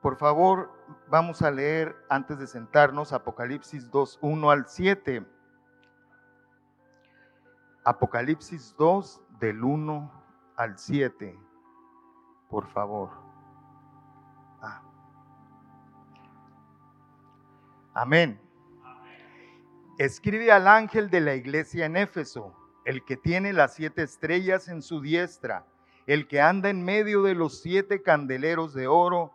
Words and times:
Por 0.00 0.16
favor, 0.16 0.70
vamos 1.08 1.42
a 1.42 1.50
leer 1.50 1.96
antes 2.08 2.38
de 2.38 2.46
sentarnos 2.46 3.12
Apocalipsis 3.12 3.90
2, 3.90 4.18
1 4.22 4.50
al 4.50 4.68
7. 4.68 5.26
Apocalipsis 7.84 8.74
2 8.78 9.20
del 9.40 9.64
1 9.64 10.12
al 10.56 10.78
7. 10.78 11.36
Por 12.48 12.66
favor. 12.68 13.10
Ah. 14.60 14.82
Amén. 17.94 18.40
Escribe 19.98 20.52
al 20.52 20.68
ángel 20.68 21.10
de 21.10 21.20
la 21.20 21.34
iglesia 21.34 21.86
en 21.86 21.96
Éfeso, 21.96 22.54
el 22.84 23.04
que 23.04 23.16
tiene 23.16 23.52
las 23.52 23.74
siete 23.74 24.02
estrellas 24.04 24.68
en 24.68 24.80
su 24.80 25.00
diestra, 25.00 25.66
el 26.06 26.28
que 26.28 26.40
anda 26.40 26.70
en 26.70 26.84
medio 26.84 27.24
de 27.24 27.34
los 27.34 27.60
siete 27.60 28.00
candeleros 28.00 28.74
de 28.74 28.86
oro, 28.86 29.34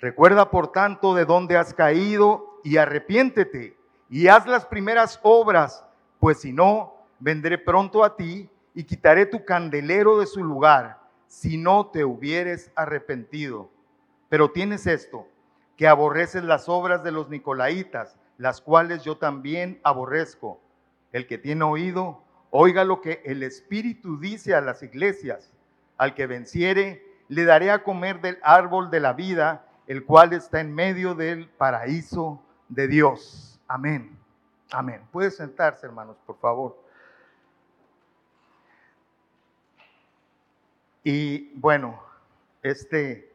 Recuerda, 0.00 0.50
por 0.50 0.72
tanto, 0.72 1.14
de 1.14 1.24
dónde 1.24 1.56
has 1.56 1.72
caído 1.72 2.60
y 2.62 2.76
arrepiéntete 2.76 3.76
y 4.08 4.28
haz 4.28 4.46
las 4.46 4.66
primeras 4.66 5.18
obras, 5.22 5.84
pues 6.18 6.40
si 6.40 6.52
no, 6.52 6.94
vendré 7.18 7.58
pronto 7.58 8.04
a 8.04 8.16
ti 8.16 8.48
y 8.74 8.84
quitaré 8.84 9.26
tu 9.26 9.44
candelero 9.44 10.18
de 10.18 10.26
su 10.26 10.44
lugar, 10.44 11.00
si 11.26 11.56
no 11.56 11.86
te 11.86 12.04
hubieres 12.04 12.70
arrepentido. 12.74 13.70
Pero 14.28 14.50
tienes 14.50 14.86
esto, 14.86 15.26
que 15.76 15.88
aborreces 15.88 16.44
las 16.44 16.68
obras 16.68 17.02
de 17.02 17.12
los 17.12 17.28
nicolaitas, 17.28 18.16
las 18.38 18.60
cuales 18.60 19.02
yo 19.04 19.16
también 19.16 19.80
aborrezco. 19.84 20.60
El 21.12 21.26
que 21.26 21.38
tiene 21.38 21.64
oído, 21.64 22.22
oiga 22.50 22.84
lo 22.84 23.00
que 23.00 23.22
el 23.24 23.42
Espíritu 23.42 24.18
dice 24.18 24.54
a 24.54 24.60
las 24.60 24.82
iglesias. 24.82 25.52
Al 25.96 26.14
que 26.14 26.26
venciere, 26.26 27.04
le 27.28 27.44
daré 27.44 27.70
a 27.70 27.82
comer 27.82 28.20
del 28.20 28.38
árbol 28.42 28.90
de 28.90 29.00
la 29.00 29.12
vida, 29.12 29.66
el 29.86 30.04
cual 30.04 30.32
está 30.32 30.60
en 30.60 30.74
medio 30.74 31.14
del 31.14 31.48
paraíso 31.48 32.42
de 32.68 32.88
Dios. 32.88 33.60
Amén. 33.68 34.16
Amén. 34.70 35.02
Puede 35.12 35.30
sentarse, 35.30 35.86
hermanos, 35.86 36.16
por 36.26 36.38
favor. 36.38 36.78
Y 41.02 41.52
bueno, 41.54 42.00
este 42.62 43.30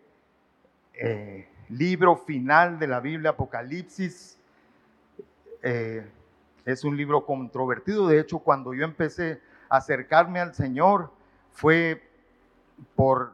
eh, 0.93 1.47
libro 1.69 2.17
final 2.17 2.79
de 2.79 2.87
la 2.87 2.99
Biblia, 2.99 3.29
Apocalipsis. 3.31 4.39
Eh, 5.61 6.05
es 6.65 6.83
un 6.83 6.97
libro 6.97 7.25
controvertido. 7.25 8.07
De 8.07 8.19
hecho, 8.19 8.39
cuando 8.39 8.73
yo 8.73 8.83
empecé 8.83 9.41
a 9.69 9.77
acercarme 9.77 10.39
al 10.39 10.53
Señor, 10.55 11.11
fue 11.51 12.03
por 12.95 13.33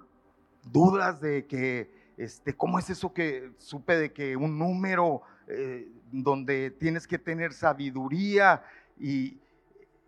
dudas 0.64 1.22
de 1.22 1.46
que, 1.46 1.90
este, 2.18 2.56
¿cómo 2.56 2.80
es 2.80 2.90
eso 2.90 3.14
que 3.14 3.52
supe 3.58 3.98
de 3.98 4.14
que 4.14 4.36
un 4.36 4.58
número 4.58 5.22
eh, 5.48 5.88
donde 6.12 6.72
tienes 6.72 7.08
que 7.08 7.20
tener 7.20 7.54
sabiduría 7.54 8.64
y, 9.00 9.38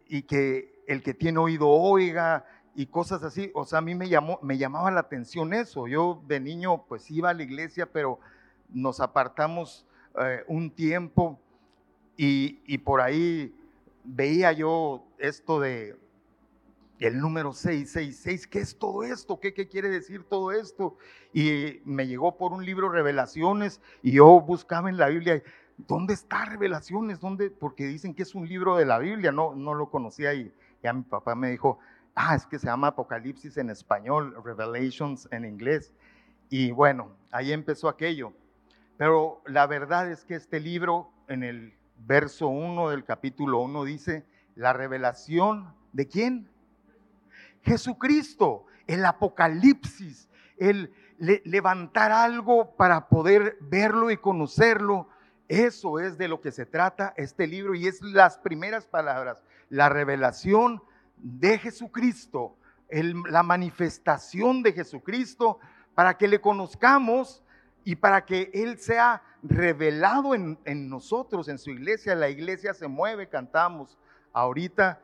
y 0.07 0.23
que 0.23 0.81
el 0.87 1.03
que 1.03 1.13
tiene 1.13 1.39
oído 1.39 1.67
oiga? 1.67 2.45
y 2.77 2.85
cosas 2.85 3.23
así. 3.23 3.49
O 3.55 3.65
sea, 3.65 3.79
a 3.79 3.81
mí 3.81 3.95
me, 3.95 4.07
llamó, 4.07 4.39
me 4.43 4.55
llamaba 4.59 4.91
la 4.91 4.99
atención 4.99 5.51
eso. 5.51 5.87
Yo 5.87 6.21
de 6.27 6.39
niño 6.39 6.83
pues 6.87 7.09
iba 7.09 7.31
a 7.31 7.33
la 7.33 7.41
iglesia, 7.41 7.91
pero 7.91 8.19
nos 8.69 8.99
apartamos 8.99 9.83
eh, 10.21 10.43
un 10.47 10.69
tiempo 10.69 11.39
y, 12.15 12.59
y, 12.67 12.77
por 12.77 13.01
ahí 13.01 13.51
veía 14.03 14.51
yo 14.51 15.03
esto 15.17 15.59
de 15.59 15.97
el 16.99 17.19
número 17.19 17.53
666, 17.53 18.47
¿qué 18.47 18.59
es 18.59 18.77
todo 18.77 19.03
esto? 19.03 19.39
¿Qué, 19.39 19.53
¿Qué 19.53 19.67
quiere 19.67 19.89
decir 19.89 20.23
todo 20.23 20.51
esto? 20.51 20.97
Y 21.33 21.81
me 21.85 22.07
llegó 22.07 22.37
por 22.37 22.53
un 22.53 22.65
libro 22.65 22.89
Revelaciones 22.89 23.81
y 24.01 24.13
yo 24.13 24.41
buscaba 24.41 24.89
en 24.89 24.97
la 24.97 25.07
Biblia, 25.07 25.43
¿dónde 25.77 26.13
está 26.13 26.45
Revelaciones? 26.45 27.19
¿Dónde? 27.19 27.51
Porque 27.51 27.85
dicen 27.85 28.13
que 28.13 28.23
es 28.23 28.33
un 28.33 28.47
libro 28.47 28.77
de 28.77 28.85
la 28.85 28.97
Biblia, 28.97 29.31
no, 29.31 29.53
no 29.53 29.73
lo 29.73 29.89
conocía 29.89 30.33
y 30.33 30.51
ya 30.81 30.93
mi 30.93 31.03
papá 31.03 31.35
me 31.35 31.51
dijo, 31.51 31.79
ah, 32.15 32.35
es 32.35 32.45
que 32.45 32.57
se 32.57 32.67
llama 32.67 32.87
Apocalipsis 32.87 33.57
en 33.57 33.69
español, 33.69 34.35
Revelations 34.43 35.27
en 35.31 35.45
inglés. 35.45 35.93
Y 36.49 36.71
bueno, 36.71 37.11
ahí 37.31 37.51
empezó 37.51 37.89
aquello. 37.89 38.33
Pero 38.97 39.41
la 39.45 39.67
verdad 39.67 40.09
es 40.11 40.25
que 40.25 40.35
este 40.35 40.59
libro, 40.59 41.11
en 41.27 41.43
el 41.43 41.73
verso 41.99 42.47
1 42.47 42.89
del 42.89 43.03
capítulo 43.03 43.59
1, 43.59 43.83
dice, 43.83 44.25
la 44.55 44.73
revelación 44.73 45.75
de 45.93 46.07
quién? 46.07 46.49
Jesucristo, 47.61 48.65
el 48.87 49.05
Apocalipsis, 49.05 50.29
el 50.57 50.93
levantar 51.17 52.11
algo 52.11 52.75
para 52.75 53.07
poder 53.07 53.57
verlo 53.61 54.11
y 54.11 54.17
conocerlo. 54.17 55.09
Eso 55.47 55.99
es 55.99 56.17
de 56.17 56.27
lo 56.27 56.41
que 56.41 56.51
se 56.51 56.65
trata 56.65 57.13
este 57.17 57.47
libro 57.47 57.73
y 57.73 57.87
es 57.87 58.01
las 58.01 58.37
primeras 58.37 58.85
palabras, 58.85 59.43
la 59.69 59.89
revelación 59.89 60.81
de 61.17 61.57
Jesucristo, 61.57 62.57
la 62.89 63.43
manifestación 63.43 64.61
de 64.63 64.73
Jesucristo, 64.73 65.59
para 65.95 66.17
que 66.17 66.27
le 66.27 66.39
conozcamos 66.39 67.43
y 67.83 67.95
para 67.95 68.25
que 68.25 68.51
Él 68.53 68.77
sea 68.77 69.23
revelado 69.41 70.35
en, 70.35 70.89
nosotros, 70.89 71.47
en 71.47 71.57
su 71.57 71.71
iglesia. 71.71 72.15
La 72.15 72.29
iglesia 72.29 72.73
se 72.73 72.87
mueve, 72.87 73.29
cantamos 73.29 73.97
ahorita, 74.33 75.01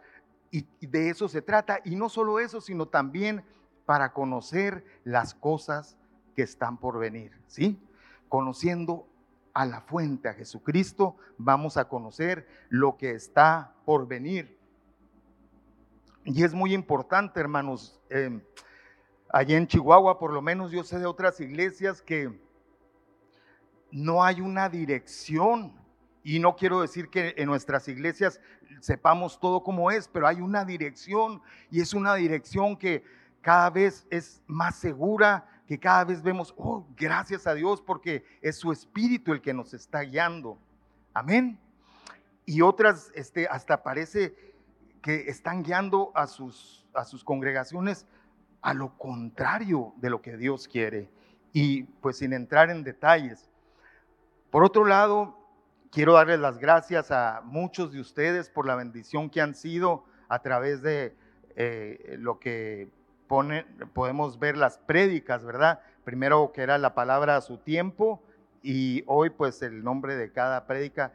y, 0.53 0.85
de 0.85 1.09
eso 1.09 1.27
se 1.27 1.41
trata. 1.41 1.79
Y 1.83 1.95
no 1.95 2.09
solo 2.09 2.39
eso, 2.39 2.61
sino 2.61 2.87
también 2.87 3.43
para 3.85 4.13
conocer 4.13 4.85
las 5.03 5.33
cosas 5.33 5.97
que 6.35 6.43
están 6.43 6.77
por 6.77 6.99
venir, 6.99 7.31
¿sí? 7.47 7.81
Conociendo 8.29 9.07
a 9.53 9.65
la 9.65 9.81
fuente, 9.81 10.29
a 10.29 10.33
Jesucristo, 10.33 11.17
vamos 11.37 11.75
a 11.77 11.89
conocer 11.89 12.47
lo 12.69 12.97
que 12.97 13.11
está 13.11 13.73
por 13.83 14.07
venir. 14.07 14.57
Y 16.23 16.43
es 16.43 16.53
muy 16.53 16.73
importante, 16.73 17.39
hermanos. 17.39 17.99
Eh, 18.09 18.39
allá 19.29 19.57
en 19.57 19.67
Chihuahua, 19.67 20.19
por 20.19 20.31
lo 20.31 20.41
menos 20.41 20.71
yo 20.71 20.83
sé 20.83 20.99
de 20.99 21.07
otras 21.07 21.39
iglesias 21.39 22.01
que 22.01 22.39
no 23.91 24.23
hay 24.23 24.39
una 24.39 24.69
dirección. 24.69 25.82
Y 26.23 26.39
no 26.39 26.55
quiero 26.55 26.81
decir 26.81 27.09
que 27.09 27.33
en 27.37 27.47
nuestras 27.47 27.87
iglesias 27.87 28.39
sepamos 28.79 29.39
todo 29.39 29.61
como 29.61 29.91
es, 29.91 30.07
pero 30.07 30.25
hay 30.25 30.39
una 30.39 30.63
dirección 30.63 31.41
y 31.69 31.81
es 31.81 31.93
una 31.93 32.15
dirección 32.15 32.77
que 32.77 33.03
cada 33.41 33.69
vez 33.69 34.07
es 34.09 34.41
más 34.47 34.75
segura, 34.75 35.45
que 35.67 35.77
cada 35.77 36.05
vez 36.05 36.21
vemos, 36.21 36.53
oh, 36.57 36.87
gracias 36.95 37.45
a 37.45 37.53
Dios 37.53 37.81
porque 37.81 38.23
es 38.41 38.57
su 38.57 38.71
espíritu 38.71 39.33
el 39.33 39.41
que 39.41 39.53
nos 39.53 39.73
está 39.73 40.01
guiando. 40.01 40.57
Amén. 41.13 41.59
Y 42.45 42.61
otras, 42.61 43.11
este, 43.15 43.47
hasta 43.47 43.83
parece 43.83 44.35
que 45.01 45.29
están 45.29 45.63
guiando 45.63 46.11
a 46.15 46.27
sus, 46.27 46.85
a 46.93 47.03
sus 47.03 47.23
congregaciones 47.23 48.05
a 48.61 48.73
lo 48.73 48.97
contrario 48.97 49.93
de 49.97 50.09
lo 50.09 50.21
que 50.21 50.37
Dios 50.37 50.67
quiere. 50.67 51.09
Y 51.51 51.83
pues 51.83 52.17
sin 52.17 52.33
entrar 52.33 52.69
en 52.69 52.83
detalles. 52.83 53.49
Por 54.49 54.63
otro 54.63 54.85
lado, 54.85 55.42
quiero 55.93 56.13
darles 56.13 56.39
las 56.39 56.57
gracias 56.57 57.11
a 57.11 57.41
muchos 57.45 57.91
de 57.91 58.01
ustedes 58.01 58.49
por 58.49 58.65
la 58.65 58.75
bendición 58.75 59.29
que 59.29 59.41
han 59.41 59.53
sido 59.53 60.05
a 60.27 60.39
través 60.39 60.81
de 60.81 61.15
eh, 61.55 62.15
lo 62.19 62.39
que 62.39 62.89
podemos 63.93 64.39
ver 64.39 64.57
las 64.57 64.79
prédicas, 64.79 65.45
¿verdad? 65.45 65.79
Primero 66.03 66.51
que 66.51 66.61
era 66.61 66.77
la 66.77 66.95
palabra 66.95 67.37
a 67.37 67.41
su 67.41 67.59
tiempo 67.59 68.23
y 68.63 69.03
hoy 69.05 69.29
pues 69.29 69.61
el 69.61 69.83
nombre 69.83 70.15
de 70.15 70.31
cada 70.31 70.65
prédica 70.65 71.13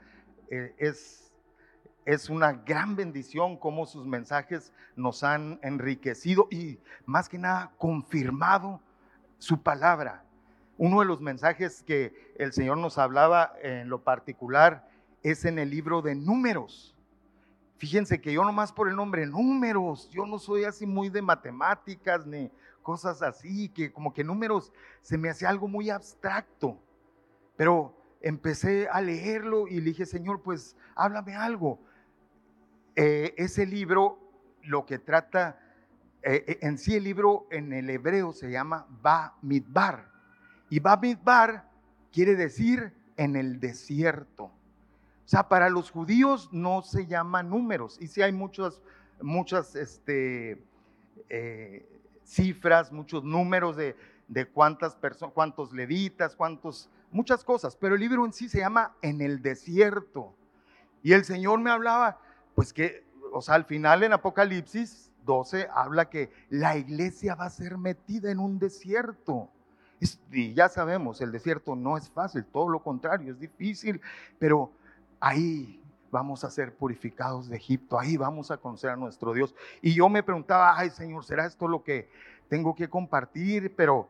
eh, 0.50 0.74
es 0.78 1.24
es 2.04 2.30
una 2.30 2.52
gran 2.52 2.96
bendición 2.96 3.58
cómo 3.58 3.84
sus 3.84 4.06
mensajes 4.06 4.72
nos 4.96 5.22
han 5.22 5.60
enriquecido 5.62 6.48
y 6.50 6.78
más 7.04 7.28
que 7.28 7.36
nada 7.36 7.72
confirmado 7.76 8.80
su 9.36 9.62
palabra. 9.62 10.24
Uno 10.78 11.00
de 11.00 11.06
los 11.06 11.20
mensajes 11.20 11.82
que 11.82 12.32
el 12.36 12.52
Señor 12.52 12.78
nos 12.78 12.98
hablaba 12.98 13.52
en 13.62 13.88
lo 13.88 14.02
particular 14.02 14.88
es 15.22 15.44
en 15.44 15.58
el 15.58 15.70
libro 15.70 16.02
de 16.02 16.14
números. 16.14 16.96
Fíjense 17.78 18.20
que 18.20 18.32
yo 18.32 18.44
nomás 18.44 18.72
por 18.72 18.88
el 18.88 18.96
nombre 18.96 19.26
números, 19.26 20.08
yo 20.10 20.24
no 20.24 20.38
soy 20.38 20.64
así 20.64 20.86
muy 20.86 21.10
de 21.10 21.20
matemáticas 21.20 22.26
ni 22.26 22.50
cosas 22.82 23.22
así, 23.22 23.68
que 23.68 23.92
como 23.92 24.14
que 24.14 24.24
números 24.24 24.72
se 25.02 25.18
me 25.18 25.30
hacía 25.30 25.48
algo 25.48 25.68
muy 25.68 25.90
abstracto. 25.90 26.78
Pero 27.56 27.94
empecé 28.20 28.88
a 28.88 29.00
leerlo 29.00 29.68
y 29.68 29.80
le 29.80 29.90
dije, 29.90 30.06
Señor, 30.06 30.42
pues 30.42 30.76
háblame 30.94 31.34
algo. 31.34 31.80
Eh, 32.96 33.34
ese 33.36 33.66
libro 33.66 34.18
lo 34.62 34.86
que 34.86 34.98
trata, 34.98 35.60
eh, 36.22 36.44
eh, 36.46 36.58
en 36.62 36.78
sí 36.78 36.94
el 36.94 37.04
libro 37.04 37.46
en 37.50 37.72
el 37.72 37.90
hebreo 37.90 38.32
se 38.32 38.50
llama 38.50 38.86
Ba 38.88 39.36
Midbar. 39.42 40.17
Y 40.70 40.80
Ba 40.80 40.96
Midbar 40.96 41.68
quiere 42.12 42.34
decir 42.34 42.92
en 43.16 43.36
el 43.36 43.60
desierto. 43.60 44.44
O 44.44 45.30
sea, 45.30 45.48
para 45.48 45.68
los 45.68 45.90
judíos 45.90 46.48
no 46.52 46.82
se 46.82 47.06
llama 47.06 47.42
números. 47.42 47.98
Y 48.00 48.06
sí 48.06 48.22
hay 48.22 48.32
muchas, 48.32 48.80
muchas 49.20 49.76
este, 49.76 50.62
cifras, 52.24 52.92
muchos 52.92 53.24
números 53.24 53.76
de, 53.76 53.94
de 54.28 54.46
cuántas 54.46 54.94
personas, 54.94 55.34
cuántos 55.34 55.72
levitas, 55.72 56.34
cuántos, 56.34 56.88
muchas 57.10 57.44
cosas. 57.44 57.76
Pero 57.76 57.94
el 57.94 58.00
libro 58.00 58.24
en 58.24 58.32
sí 58.32 58.48
se 58.48 58.60
llama 58.60 58.94
En 59.02 59.20
el 59.20 59.42
desierto. 59.42 60.34
Y 61.02 61.12
el 61.12 61.24
Señor 61.24 61.60
me 61.60 61.70
hablaba, 61.70 62.18
pues 62.54 62.72
que, 62.72 63.04
o 63.32 63.40
sea, 63.40 63.54
al 63.54 63.64
final 63.64 64.02
en 64.02 64.12
Apocalipsis 64.12 65.10
12 65.24 65.68
habla 65.72 66.08
que 66.08 66.30
la 66.48 66.76
iglesia 66.76 67.34
va 67.34 67.44
a 67.44 67.50
ser 67.50 67.76
metida 67.76 68.30
en 68.30 68.38
un 68.38 68.58
desierto. 68.58 69.50
Y 70.30 70.54
ya 70.54 70.68
sabemos, 70.68 71.20
el 71.20 71.32
desierto 71.32 71.74
no 71.74 71.96
es 71.96 72.08
fácil, 72.10 72.44
todo 72.44 72.68
lo 72.68 72.82
contrario, 72.82 73.32
es 73.32 73.40
difícil, 73.40 74.00
pero 74.38 74.70
ahí 75.18 75.80
vamos 76.10 76.44
a 76.44 76.50
ser 76.50 76.74
purificados 76.74 77.48
de 77.48 77.56
Egipto, 77.56 77.98
ahí 77.98 78.16
vamos 78.16 78.50
a 78.50 78.56
conocer 78.56 78.90
a 78.90 78.96
nuestro 78.96 79.32
Dios. 79.32 79.54
Y 79.82 79.94
yo 79.94 80.08
me 80.08 80.22
preguntaba, 80.22 80.78
ay 80.78 80.90
Señor, 80.90 81.24
¿será 81.24 81.46
esto 81.46 81.68
lo 81.68 81.82
que 81.82 82.08
tengo 82.48 82.74
que 82.74 82.88
compartir? 82.88 83.74
Pero 83.76 84.08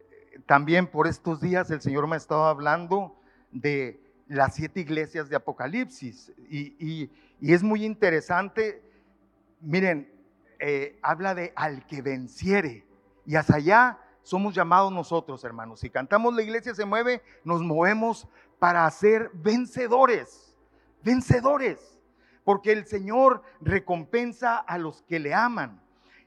eh, 0.00 0.40
también 0.46 0.86
por 0.86 1.06
estos 1.06 1.40
días 1.40 1.70
el 1.70 1.80
Señor 1.80 2.06
me 2.06 2.14
ha 2.14 2.18
estado 2.18 2.44
hablando 2.44 3.16
de 3.50 4.00
las 4.28 4.54
siete 4.54 4.80
iglesias 4.80 5.28
de 5.28 5.36
Apocalipsis. 5.36 6.32
Y, 6.48 7.10
es 7.40 7.62
muy 7.62 7.84
interesante, 7.84 8.82
miren, 9.60 10.12
eh, 10.58 10.98
habla 11.02 11.34
de 11.34 11.52
al 11.56 11.86
que 11.86 12.02
venciere. 12.02 12.84
Y 13.26 13.36
hasta 13.36 13.56
allá 13.56 13.98
somos 14.30 14.54
llamados 14.54 14.92
nosotros, 14.92 15.44
hermanos. 15.44 15.80
Si 15.80 15.90
cantamos 15.90 16.34
la 16.34 16.42
iglesia 16.42 16.74
se 16.74 16.84
mueve, 16.84 17.22
nos 17.44 17.62
movemos 17.62 18.28
para 18.58 18.90
ser 18.90 19.30
vencedores, 19.34 20.56
vencedores. 21.02 21.98
Porque 22.44 22.72
el 22.72 22.86
Señor 22.86 23.42
recompensa 23.60 24.56
a 24.56 24.78
los 24.78 25.02
que 25.02 25.18
le 25.18 25.34
aman. 25.34 25.82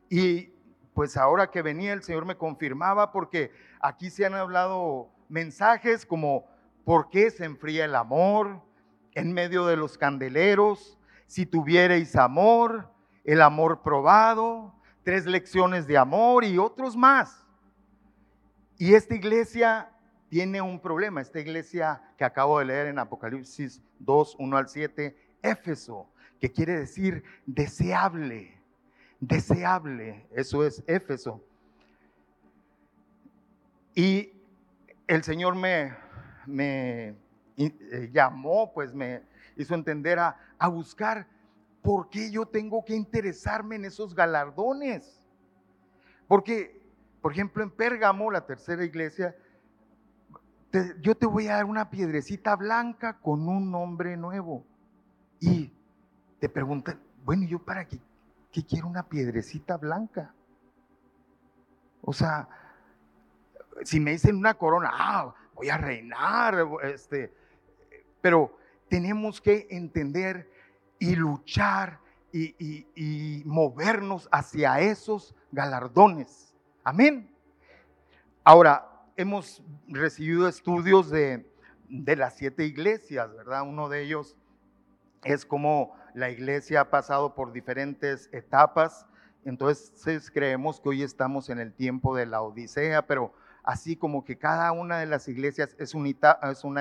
Y 0.10 0.52
pues 0.94 1.18
ahora 1.18 1.50
que 1.50 1.62
venía 1.62 1.94
el 1.94 2.04
Señor 2.04 2.26
me 2.26 2.38
confirmaba 2.38 3.12
porque 3.12 3.52
aquí 3.82 4.10
se 4.10 4.26
han 4.26 4.36
hablado 4.36 5.10
mensajes 5.28 6.06
como 6.06 6.46
¿Por 6.84 7.10
qué 7.10 7.32
se 7.32 7.46
enfría 7.46 7.86
el 7.86 7.96
amor 7.96 8.62
en 9.14 9.32
medio 9.32 9.66
de 9.66 9.78
los 9.78 9.98
candeleros? 9.98 10.98
Si 11.28 11.46
tuvierais 11.46 12.16
amor, 12.18 12.92
el 13.24 13.42
amor 13.42 13.82
probado, 13.82 14.76
tres 15.04 15.26
lecciones 15.26 15.88
de 15.88 15.98
amor 15.98 16.44
y 16.44 16.58
otros 16.58 16.98
más. 16.98 17.43
Y 18.78 18.94
esta 18.96 19.16
iglesia 19.16 19.90
tiene 20.30 20.62
un 20.62 20.80
problema, 20.80 21.22
esta 21.22 21.40
iglesia 21.40 22.02
que 22.18 22.26
acabo 22.26 22.60
de 22.60 22.66
leer 22.66 22.88
en 22.88 23.00
Apocalipsis 23.00 23.82
2, 24.00 24.36
1 24.40 24.58
al 24.58 24.68
7, 24.68 25.16
Éfeso, 25.42 26.10
que 26.40 26.52
quiere 26.52 26.80
decir 26.80 27.24
deseable, 27.46 28.58
deseable, 29.20 30.26
eso 30.32 30.66
es 30.66 30.84
Éfeso. 30.88 31.44
Y 33.94 34.32
el 35.08 35.24
Señor 35.24 35.56
me, 35.56 35.96
me 36.48 37.16
eh, 37.58 38.10
llamó, 38.12 38.74
pues 38.74 38.94
me 38.94 39.22
hizo 39.56 39.76
entender 39.76 40.18
a, 40.18 40.36
a 40.58 40.68
buscar 40.68 41.28
por 41.84 42.10
qué 42.10 42.32
yo 42.32 42.46
tengo 42.46 42.84
que 42.84 42.96
interesarme 42.96 43.76
en 43.76 43.86
esos 43.86 44.16
galardones. 44.16 45.22
Porque, 46.28 46.82
por 47.24 47.32
ejemplo, 47.32 47.64
en 47.64 47.72
Pérgamo, 47.72 48.30
la 48.30 48.46
tercera 48.46 48.84
iglesia, 48.84 49.34
yo 51.00 51.16
te 51.16 51.26
voy 51.26 51.48
a 51.48 51.56
dar 51.56 51.66
una 51.66 51.90
piedrecita 51.90 52.54
blanca 52.58 53.18
con 53.20 53.48
un 53.48 53.72
nombre 53.72 54.18
nuevo. 54.18 54.66
Y 55.40 55.72
te 56.42 56.50
preguntan, 56.50 57.00
bueno, 57.24 57.46
¿yo 57.46 57.60
para 57.60 57.88
qué, 57.88 57.98
qué 58.52 58.66
quiero 58.66 58.88
una 58.88 59.08
piedrecita 59.08 59.78
blanca? 59.78 60.34
O 62.02 62.12
sea, 62.12 62.50
si 63.86 64.02
me 64.02 64.12
dicen 64.12 64.36
una 64.36 64.56
corona, 64.56 64.92
ah, 64.92 65.34
voy 65.56 65.70
a 65.70 65.78
reinar, 65.78 66.68
este, 66.84 67.34
pero 68.20 68.58
tenemos 68.90 69.40
que 69.40 69.66
entender 69.70 70.52
y 71.00 71.16
luchar 71.16 72.02
y, 72.34 73.44
movernos 73.46 74.28
hacia 74.30 74.82
esos 74.82 75.34
galardones. 75.54 76.53
Amén. 76.86 77.34
Ahora, 78.44 78.86
hemos 79.16 79.64
recibido 79.88 80.50
estudios 80.50 81.10
de, 81.10 81.50
de 81.88 82.16
las 82.18 82.36
siete 82.36 82.66
iglesias, 82.66 83.34
¿verdad? 83.34 83.62
Uno 83.62 83.88
de 83.88 84.02
ellos 84.04 84.36
es 85.24 85.46
como 85.46 85.96
la 86.14 86.30
iglesia 86.30 86.82
ha 86.82 86.90
pasado 86.90 87.36
por 87.36 87.54
diferentes 87.54 88.28
etapas. 88.34 89.06
Entonces 89.46 90.30
creemos 90.30 90.82
que 90.82 90.90
hoy 90.90 91.04
estamos 91.04 91.50
en 91.50 91.60
el 91.60 91.74
tiempo 91.74 92.18
de 92.18 92.26
la 92.26 92.42
Odisea, 92.42 93.08
pero 93.08 93.34
así 93.64 93.96
como 93.96 94.26
que 94.26 94.38
cada 94.38 94.70
una 94.74 95.00
de 95.00 95.06
las 95.06 95.30
iglesias 95.30 95.78
es 95.80 95.94
una 95.94 96.10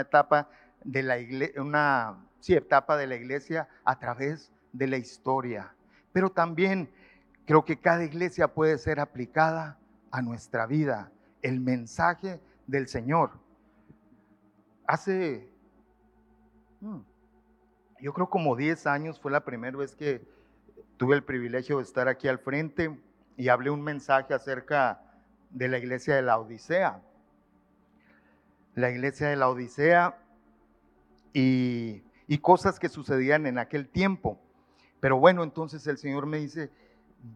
etapa, 0.00 0.48
de 0.82 1.02
la 1.04 1.18
iglesia, 1.20 1.62
una 1.62 2.26
etapa 2.48 2.96
de 2.96 3.06
la 3.06 3.14
iglesia 3.14 3.68
a 3.84 4.00
través 4.00 4.50
de 4.72 4.88
la 4.88 4.96
historia. 4.96 5.76
Pero 6.12 6.28
también 6.32 6.90
creo 7.46 7.64
que 7.64 7.78
cada 7.78 8.02
iglesia 8.02 8.48
puede 8.48 8.78
ser 8.78 8.98
aplicada 8.98 9.78
a 10.12 10.22
nuestra 10.22 10.66
vida, 10.66 11.10
el 11.40 11.60
mensaje 11.60 12.40
del 12.66 12.86
Señor. 12.86 13.32
Hace, 14.86 15.50
hmm, 16.80 17.00
yo 18.00 18.12
creo 18.12 18.30
como 18.30 18.54
10 18.54 18.86
años 18.86 19.18
fue 19.18 19.32
la 19.32 19.44
primera 19.44 19.76
vez 19.76 19.96
que 19.96 20.24
tuve 20.98 21.16
el 21.16 21.24
privilegio 21.24 21.78
de 21.78 21.82
estar 21.82 22.06
aquí 22.06 22.28
al 22.28 22.38
frente 22.38 22.96
y 23.36 23.48
hablé 23.48 23.70
un 23.70 23.82
mensaje 23.82 24.34
acerca 24.34 25.02
de 25.50 25.68
la 25.68 25.78
iglesia 25.78 26.14
de 26.14 26.22
la 26.22 26.38
Odisea. 26.38 27.02
La 28.74 28.90
iglesia 28.90 29.28
de 29.28 29.36
la 29.36 29.48
Odisea 29.48 30.18
y, 31.32 32.02
cosas 32.40 32.78
que 32.78 32.88
sucedían 32.88 33.46
en 33.46 33.58
aquel 33.58 33.88
tiempo. 33.88 34.38
Pero 35.00 35.18
bueno, 35.18 35.42
entonces 35.42 35.86
el 35.86 35.98
Señor 35.98 36.26
me 36.26 36.38
dice, 36.38 36.70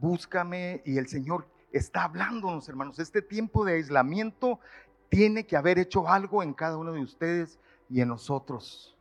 búscame 0.01 0.83
y 0.85 0.99
el 0.99 1.09
Señor 1.09 1.47
está 1.77 2.05
hablándonos, 2.05 2.69
hermanos. 2.69 2.99
Este 2.99 3.23
tiempo 3.23 3.65
de 3.65 3.75
aislamiento 3.75 4.61
tiene 5.09 5.47
que 5.47 5.57
haber 5.57 5.79
hecho 5.79 6.09
algo 6.09 6.43
en 6.43 6.53
cada 6.55 6.77
uno 6.77 6.93
de 6.93 7.01
ustedes 7.01 7.59
y 7.89 8.01
en 8.01 8.09
nosotros. 8.09 8.97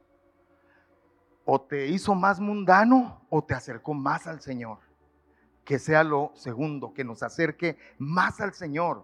O 1.46 1.62
te 1.62 1.88
hizo 1.88 2.16
más 2.16 2.40
mundano 2.40 3.22
o 3.30 3.44
te 3.44 3.54
acercó 3.54 3.94
más 3.94 4.28
al 4.28 4.42
Señor 4.42 4.80
que 5.66 5.80
sea 5.80 6.04
lo 6.04 6.32
segundo, 6.36 6.94
que 6.94 7.04
nos 7.04 7.24
acerque 7.24 7.78
más 7.98 8.40
al 8.40 8.54
Señor. 8.54 9.04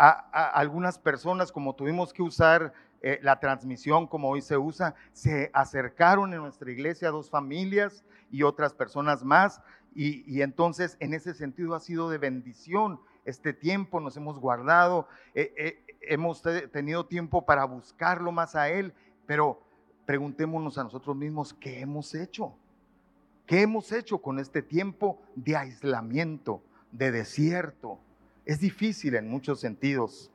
A, 0.00 0.50
algunas 0.54 0.98
personas, 0.98 1.50
como 1.50 1.74
tuvimos 1.74 2.12
que 2.12 2.22
usar 2.22 2.72
eh, 3.02 3.18
la 3.22 3.40
transmisión 3.40 4.06
como 4.06 4.28
hoy 4.28 4.40
se 4.40 4.56
usa, 4.56 4.94
se 5.12 5.50
acercaron 5.52 6.32
en 6.32 6.40
nuestra 6.40 6.70
iglesia 6.70 7.10
dos 7.10 7.28
familias 7.28 8.04
y 8.30 8.44
otras 8.44 8.72
personas 8.72 9.24
más. 9.24 9.60
Y, 9.94 10.42
entonces 10.42 10.96
en 11.00 11.14
ese 11.14 11.34
sentido 11.34 11.74
ha 11.74 11.80
sido 11.80 12.08
de 12.08 12.18
bendición 12.18 13.00
este 13.24 13.52
tiempo, 13.52 13.98
nos 13.98 14.16
hemos 14.16 14.38
guardado, 14.38 15.08
eh, 15.34 15.52
eh, 15.56 15.84
hemos 16.02 16.42
tenido 16.72 17.04
tiempo 17.06 17.44
para 17.44 17.64
buscarlo 17.64 18.30
más 18.30 18.54
a 18.54 18.68
Él, 18.68 18.94
pero 19.26 19.60
preguntémonos 20.06 20.78
a 20.78 20.84
nosotros 20.84 21.16
mismos, 21.16 21.52
¿qué 21.52 21.80
hemos 21.80 22.14
hecho? 22.14 22.54
¿Qué 23.46 23.62
hemos 23.62 23.90
hecho 23.92 24.18
con 24.18 24.38
este 24.38 24.62
tiempo 24.62 25.20
de 25.34 25.56
aislamiento, 25.56 26.62
de 26.92 27.10
desierto? 27.10 27.98
Es 28.48 28.60
difícil 28.60 29.14
en 29.14 29.28
muchos 29.28 29.60
sentidos 29.60 30.30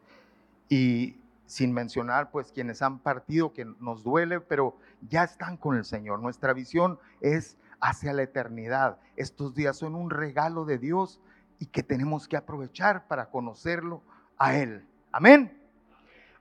y 0.69 1.17
sin 1.47 1.73
mencionar 1.73 2.29
pues 2.29 2.51
quienes 2.51 2.83
han 2.83 2.99
partido, 2.99 3.53
que 3.53 3.65
nos 3.79 4.03
duele, 4.03 4.39
pero 4.39 4.77
ya 5.09 5.23
están 5.23 5.57
con 5.57 5.75
el 5.75 5.83
Señor. 5.83 6.19
Nuestra 6.19 6.53
visión 6.53 6.99
es 7.21 7.57
hacia 7.81 8.13
la 8.13 8.21
eternidad. 8.21 8.99
Estos 9.15 9.55
días 9.55 9.77
son 9.77 9.95
un 9.95 10.11
regalo 10.11 10.63
de 10.63 10.77
Dios 10.77 11.21
y 11.57 11.65
que 11.65 11.81
tenemos 11.81 12.27
que 12.27 12.37
aprovechar 12.37 13.07
para 13.07 13.31
conocerlo 13.31 14.03
a 14.37 14.57
Él. 14.57 14.85
Amén. 15.11 15.59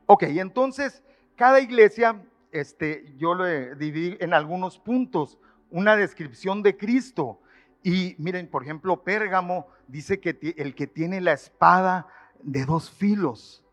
Ok, 0.05 0.25
entonces 0.25 1.02
cada 1.37 1.59
iglesia, 1.61 2.23
este, 2.50 3.14
yo 3.17 3.33
lo 3.33 3.47
dividí 3.76 4.19
en 4.21 4.35
algunos 4.35 4.79
puntos 4.79 5.38
una 5.71 5.97
descripción 5.97 6.62
de 6.62 6.76
Cristo. 6.76 7.41
Y 7.83 8.15
miren, 8.19 8.49
por 8.49 8.62
ejemplo, 8.62 9.03
Pérgamo 9.03 9.67
dice 9.89 10.21
que 10.21 10.55
el 10.57 10.75
que 10.75 10.87
tiene 10.87 11.21
la 11.21 11.33
espada 11.33 12.07
de 12.43 12.65
dos 12.65 12.91
filos. 12.91 13.65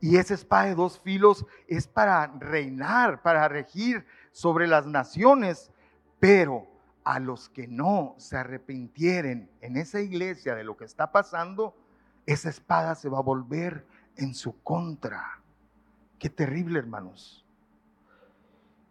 Y 0.00 0.16
esa 0.16 0.34
espada 0.34 0.66
de 0.66 0.74
dos 0.74 1.00
filos 1.00 1.46
es 1.68 1.86
para 1.86 2.26
reinar, 2.26 3.22
para 3.22 3.46
regir 3.48 4.04
sobre 4.32 4.66
las 4.66 4.86
naciones, 4.86 5.70
pero 6.18 6.66
a 7.04 7.20
los 7.20 7.48
que 7.48 7.68
no 7.68 8.14
se 8.18 8.36
arrepintieren 8.36 9.48
en 9.60 9.76
esa 9.76 10.00
iglesia 10.00 10.54
de 10.54 10.64
lo 10.64 10.76
que 10.76 10.84
está 10.84 11.12
pasando, 11.12 11.76
esa 12.26 12.48
espada 12.48 12.94
se 12.94 13.08
va 13.08 13.18
a 13.18 13.22
volver 13.22 13.86
en 14.16 14.34
su 14.34 14.60
contra. 14.62 15.40
Qué 16.18 16.30
terrible, 16.30 16.78
hermanos. 16.78 17.44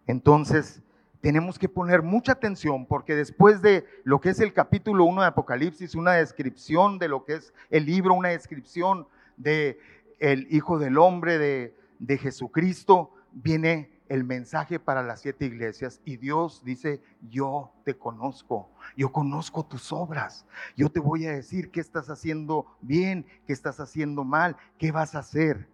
Entonces, 0.08 0.82
tenemos 1.22 1.60
que 1.60 1.70
poner 1.70 2.02
mucha 2.02 2.34
atención 2.34 2.86
porque 2.86 3.16
después 3.16 3.62
de 3.62 3.86
lo 4.04 4.20
que 4.20 4.30
es 4.30 4.40
el 4.40 4.54
capítulo 4.54 5.06
1 5.06 5.22
de 5.22 5.28
Apocalipsis, 5.28 5.96
una 5.96 6.14
descripción 6.14 6.98
de 6.98 7.08
lo 7.08 7.24
que 7.24 7.36
es 7.36 7.54
el 7.70 7.86
libro, 7.86 8.16
una 8.16 8.30
descripción 8.30 9.08
de 9.38 9.80
el 10.20 10.48
Hijo 10.52 10.80
del 10.80 10.98
Hombre, 10.98 11.38
de, 11.38 11.76
de 12.00 12.18
Jesucristo, 12.18 13.12
viene 13.32 13.92
el 14.10 14.24
mensaje 14.24 14.78
para 14.78 15.04
las 15.04 15.22
siete 15.22 15.46
iglesias 15.46 16.02
y 16.04 16.18
Dios 16.18 16.64
dice, 16.66 17.02
yo 17.30 17.72
te 17.86 17.98
conozco, 17.98 18.70
yo 18.98 19.12
conozco 19.12 19.66
tus 19.66 19.94
obras, 19.94 20.46
yo 20.76 20.90
te 20.90 21.00
voy 21.00 21.28
a 21.28 21.32
decir 21.32 21.72
qué 21.72 21.80
estás 21.80 22.10
haciendo 22.10 22.66
bien, 22.82 23.26
qué 23.48 23.54
estás 23.54 23.80
haciendo 23.80 24.26
mal, 24.26 24.58
qué 24.78 24.92
vas 24.92 25.16
a 25.16 25.20
hacer. 25.20 25.70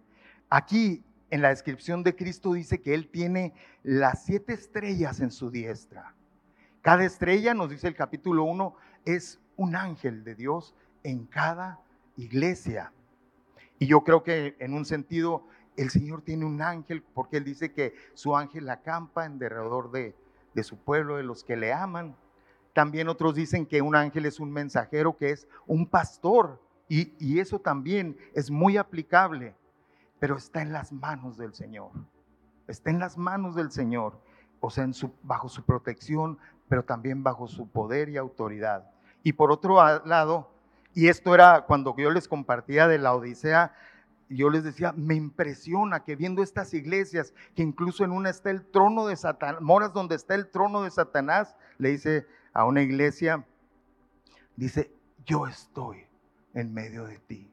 Aquí 0.48 1.02
en 1.30 1.42
la 1.42 1.50
descripción 1.50 2.02
de 2.02 2.16
Cristo 2.16 2.52
dice 2.52 2.80
que 2.80 2.94
Él 2.94 3.08
tiene 3.08 3.52
las 3.82 4.24
siete 4.24 4.54
estrellas 4.54 5.20
en 5.20 5.30
su 5.30 5.50
diestra. 5.50 6.14
Cada 6.80 7.04
estrella, 7.04 7.54
nos 7.54 7.70
dice 7.70 7.88
el 7.88 7.94
capítulo 7.94 8.44
1, 8.44 8.74
es 9.04 9.40
un 9.56 9.76
ángel 9.76 10.24
de 10.24 10.34
Dios 10.34 10.74
en 11.02 11.26
cada 11.26 11.80
iglesia. 12.16 12.92
Y 13.78 13.86
yo 13.86 14.02
creo 14.02 14.22
que 14.22 14.56
en 14.58 14.74
un 14.74 14.84
sentido 14.84 15.46
el 15.76 15.90
Señor 15.90 16.22
tiene 16.22 16.44
un 16.44 16.62
ángel 16.62 17.02
porque 17.02 17.36
Él 17.36 17.44
dice 17.44 17.72
que 17.72 17.94
su 18.14 18.34
ángel 18.36 18.68
acampa 18.70 19.26
en 19.26 19.38
derredor 19.38 19.90
de, 19.90 20.14
de 20.54 20.62
su 20.62 20.78
pueblo, 20.78 21.16
de 21.16 21.22
los 21.22 21.44
que 21.44 21.56
le 21.56 21.72
aman. 21.72 22.16
También 22.72 23.08
otros 23.08 23.34
dicen 23.34 23.66
que 23.66 23.82
un 23.82 23.94
ángel 23.94 24.26
es 24.26 24.40
un 24.40 24.50
mensajero, 24.50 25.16
que 25.16 25.30
es 25.30 25.46
un 25.66 25.86
pastor. 25.86 26.60
Y, 26.88 27.12
y 27.18 27.38
eso 27.38 27.60
también 27.60 28.16
es 28.34 28.50
muy 28.50 28.76
aplicable 28.76 29.54
pero 30.18 30.36
está 30.36 30.62
en 30.62 30.72
las 30.72 30.92
manos 30.92 31.36
del 31.36 31.54
Señor. 31.54 31.90
Está 32.66 32.90
en 32.90 32.98
las 32.98 33.16
manos 33.16 33.54
del 33.54 33.70
Señor, 33.70 34.20
o 34.60 34.70
sea, 34.70 34.84
en 34.84 34.94
su, 34.94 35.12
bajo 35.22 35.48
su 35.48 35.64
protección, 35.64 36.38
pero 36.68 36.84
también 36.84 37.22
bajo 37.22 37.48
su 37.48 37.68
poder 37.68 38.08
y 38.08 38.16
autoridad. 38.16 38.90
Y 39.22 39.32
por 39.32 39.50
otro 39.50 39.76
lado, 40.04 40.50
y 40.94 41.08
esto 41.08 41.34
era 41.34 41.62
cuando 41.62 41.94
yo 41.96 42.10
les 42.10 42.28
compartía 42.28 42.88
de 42.88 42.98
la 42.98 43.14
Odisea, 43.14 43.72
yo 44.28 44.50
les 44.50 44.64
decía, 44.64 44.92
me 44.92 45.14
impresiona 45.14 46.04
que 46.04 46.16
viendo 46.16 46.42
estas 46.42 46.74
iglesias, 46.74 47.32
que 47.54 47.62
incluso 47.62 48.04
en 48.04 48.12
una 48.12 48.28
está 48.28 48.50
el 48.50 48.64
trono 48.64 49.06
de 49.06 49.16
Satanás, 49.16 49.62
moras 49.62 49.92
donde 49.92 50.16
está 50.16 50.34
el 50.34 50.50
trono 50.50 50.82
de 50.82 50.90
Satanás, 50.90 51.56
le 51.78 51.90
dice 51.90 52.26
a 52.52 52.66
una 52.66 52.82
iglesia, 52.82 53.46
dice, 54.56 54.92
yo 55.24 55.46
estoy 55.46 56.06
en 56.52 56.74
medio 56.74 57.04
de 57.04 57.18
ti. 57.18 57.50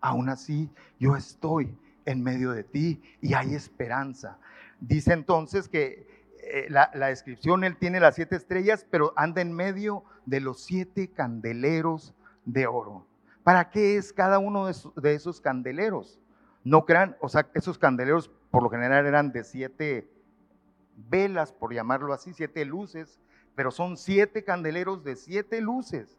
Aún 0.00 0.28
así, 0.28 0.70
yo 0.98 1.14
estoy 1.16 1.76
en 2.08 2.22
medio 2.22 2.52
de 2.52 2.64
ti 2.64 3.02
y 3.20 3.34
hay 3.34 3.54
esperanza. 3.54 4.38
Dice 4.80 5.12
entonces 5.12 5.68
que 5.68 6.06
eh, 6.42 6.66
la, 6.70 6.90
descripción, 7.08 7.64
él 7.64 7.76
tiene 7.76 8.00
las 8.00 8.14
siete 8.14 8.34
estrellas, 8.34 8.86
pero 8.90 9.12
anda 9.14 9.42
en 9.42 9.52
medio 9.52 10.04
de 10.24 10.40
los 10.40 10.64
siete 10.64 11.08
candeleros 11.08 12.14
de 12.46 12.66
oro. 12.66 13.06
¿Para 13.44 13.68
qué 13.68 13.98
es 13.98 14.14
cada 14.14 14.38
uno 14.38 14.66
de, 14.66 15.14
esos 15.14 15.42
candeleros? 15.42 16.18
No 16.64 16.86
crean, 16.86 17.16
o 17.20 17.28
sea, 17.28 17.46
esos 17.54 17.78
candeleros 17.78 18.30
por 18.50 18.62
lo 18.62 18.70
general 18.70 19.06
eran 19.06 19.30
de 19.30 19.44
siete 19.44 20.10
velas, 21.10 21.52
por 21.52 21.74
llamarlo 21.74 22.14
así, 22.14 22.32
siete 22.32 22.64
luces, 22.64 23.20
pero 23.54 23.70
son 23.70 23.98
siete 23.98 24.44
candeleros 24.44 25.04
de 25.04 25.16
siete 25.16 25.60
luces, 25.60 26.18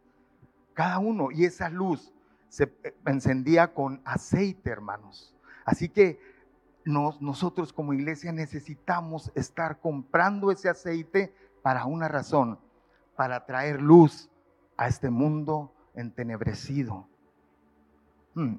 cada 0.75 0.99
uno, 0.99 1.31
y 1.31 1.45
esa 1.45 1.69
luz 1.69 2.13
se 2.47 2.65
eh, 2.83 2.95
encendía 3.07 3.73
con 3.73 4.01
aceite, 4.05 4.69
hermanos. 4.69 5.35
Así 5.69 5.87
que 5.87 6.19
nosotros 6.83 7.71
como 7.71 7.93
iglesia 7.93 8.31
necesitamos 8.31 9.31
estar 9.35 9.79
comprando 9.79 10.49
ese 10.49 10.67
aceite 10.67 11.31
para 11.61 11.85
una 11.85 12.07
razón, 12.07 12.57
para 13.15 13.45
traer 13.45 13.79
luz 13.79 14.31
a 14.77 14.87
este 14.87 15.11
mundo 15.11 15.71
entenebrecido. 15.93 17.07
Hmm. 18.33 18.55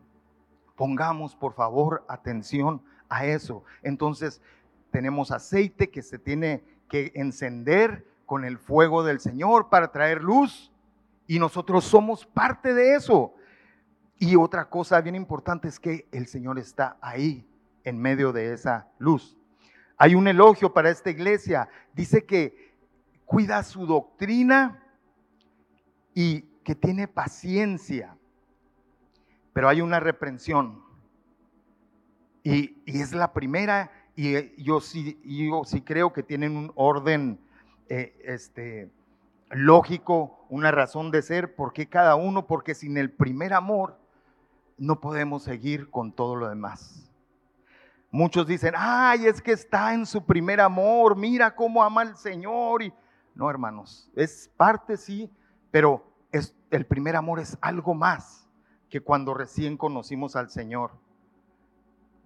Pongamos 0.76 1.34
por 1.34 1.54
favor 1.54 2.04
atención 2.06 2.80
a 3.08 3.26
eso. 3.26 3.64
Entonces 3.82 4.40
tenemos 4.92 5.32
aceite 5.32 5.90
que 5.90 6.02
se 6.02 6.20
tiene 6.20 6.62
que 6.88 7.10
encender 7.16 8.06
con 8.24 8.44
el 8.44 8.56
fuego 8.56 9.02
del 9.02 9.18
Señor 9.18 9.68
para 9.68 9.90
traer 9.90 10.22
luz 10.22 10.70
y 11.26 11.40
nosotros 11.40 11.82
somos 11.82 12.24
parte 12.24 12.72
de 12.72 12.94
eso. 12.94 13.34
Y 14.22 14.36
otra 14.36 14.68
cosa 14.68 15.00
bien 15.00 15.14
importante 15.14 15.66
es 15.66 15.80
que 15.80 16.06
el 16.12 16.26
Señor 16.26 16.58
está 16.58 16.98
ahí, 17.00 17.48
en 17.84 17.98
medio 17.98 18.34
de 18.34 18.52
esa 18.52 18.86
luz. 18.98 19.38
Hay 19.96 20.14
un 20.14 20.28
elogio 20.28 20.74
para 20.74 20.90
esta 20.90 21.08
iglesia. 21.08 21.70
Dice 21.94 22.26
que 22.26 22.74
cuida 23.24 23.62
su 23.62 23.86
doctrina 23.86 24.84
y 26.12 26.42
que 26.62 26.74
tiene 26.74 27.08
paciencia. 27.08 28.14
Pero 29.54 29.70
hay 29.70 29.80
una 29.80 30.00
reprensión. 30.00 30.84
Y, 32.42 32.76
es 32.84 33.12
la 33.12 33.32
primera, 33.32 33.90
y 34.14 34.62
yo 34.62 34.82
sí, 34.82 35.18
yo 35.24 35.64
sí 35.64 35.80
creo 35.80 36.12
que 36.12 36.22
tienen 36.22 36.58
un 36.58 36.72
orden 36.74 37.40
eh, 37.88 38.20
este, 38.22 38.90
lógico, 39.48 40.44
una 40.50 40.70
razón 40.70 41.10
de 41.10 41.22
ser, 41.22 41.54
porque 41.54 41.88
cada 41.88 42.16
uno, 42.16 42.46
porque 42.46 42.74
sin 42.74 42.98
el 42.98 43.10
primer 43.10 43.54
amor 43.54 43.98
no 44.80 44.98
podemos 44.98 45.42
seguir 45.42 45.90
con 45.90 46.10
todo 46.10 46.34
lo 46.34 46.48
demás. 46.48 47.06
Muchos 48.10 48.46
dicen, 48.46 48.74
ay, 48.76 49.26
es 49.26 49.42
que 49.42 49.52
está 49.52 49.92
en 49.92 50.06
su 50.06 50.24
primer 50.24 50.58
amor, 50.58 51.16
mira 51.16 51.54
cómo 51.54 51.84
ama 51.84 52.00
al 52.00 52.16
Señor. 52.16 52.82
Y, 52.82 52.92
no, 53.34 53.48
hermanos, 53.48 54.10
es 54.16 54.50
parte, 54.56 54.96
sí, 54.96 55.30
pero 55.70 56.10
es, 56.32 56.56
el 56.70 56.86
primer 56.86 57.14
amor 57.14 57.40
es 57.40 57.58
algo 57.60 57.94
más 57.94 58.48
que 58.88 59.02
cuando 59.02 59.34
recién 59.34 59.76
conocimos 59.76 60.34
al 60.34 60.50
Señor. 60.50 60.92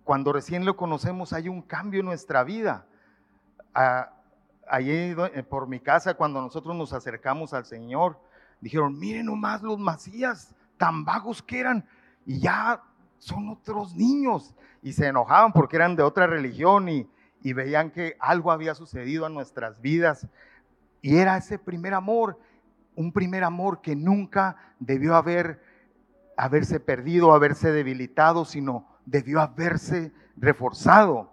Cuando 0.05 0.33
recién 0.33 0.65
lo 0.65 0.77
conocemos 0.77 1.33
hay 1.33 1.49
un 1.49 1.61
cambio 1.61 2.01
en 2.01 2.07
nuestra 2.07 2.45
vida. 2.45 2.87
allí 4.69 4.93
eh, 4.93 5.43
por 5.43 5.67
mi 5.67 5.81
casa, 5.81 6.15
cuando 6.15 6.41
nosotros 6.41 6.77
nos 6.77 6.93
acercamos 6.93 7.53
al 7.53 7.67
Señor, 7.67 8.17
dijeron, 8.61 8.97
miren 8.97 9.27
nomás 9.27 9.61
los 9.61 9.79
macías, 9.79 10.55
tan 10.79 11.05
vagos 11.05 11.43
que 11.43 11.59
eran, 11.59 11.85
y 12.27 12.41
ya 12.41 12.83
son 13.19 13.49
otros 13.49 13.95
niños. 13.95 14.55
Y 14.83 14.93
se 14.93 15.07
enojaban 15.07 15.53
porque 15.53 15.77
eran 15.77 15.97
de 15.97 16.03
otra 16.03 16.27
religión 16.27 16.89
y, 16.89 17.09
veían 17.43 17.91
que 17.91 18.17
algo 18.21 18.51
había 18.53 18.75
sucedido 18.75 19.27
en 19.27 19.35
nuestras 19.35 19.81
vidas. 19.81 20.27
Y 21.03 21.19
era 21.19 21.37
ese 21.37 21.59
primer 21.59 21.93
amor, 21.93 22.39
un 22.97 23.13
primer 23.13 23.45
amor 23.45 23.83
que 23.83 23.95
nunca 23.95 24.57
debió 24.79 25.15
haber, 25.15 25.63
haberse 26.37 26.81
perdido, 26.81 27.35
haberse 27.35 27.71
debilitado, 27.71 28.47
sino 28.47 28.87
debió 29.05 29.41
haberse 29.41 30.13
reforzado. 30.37 31.31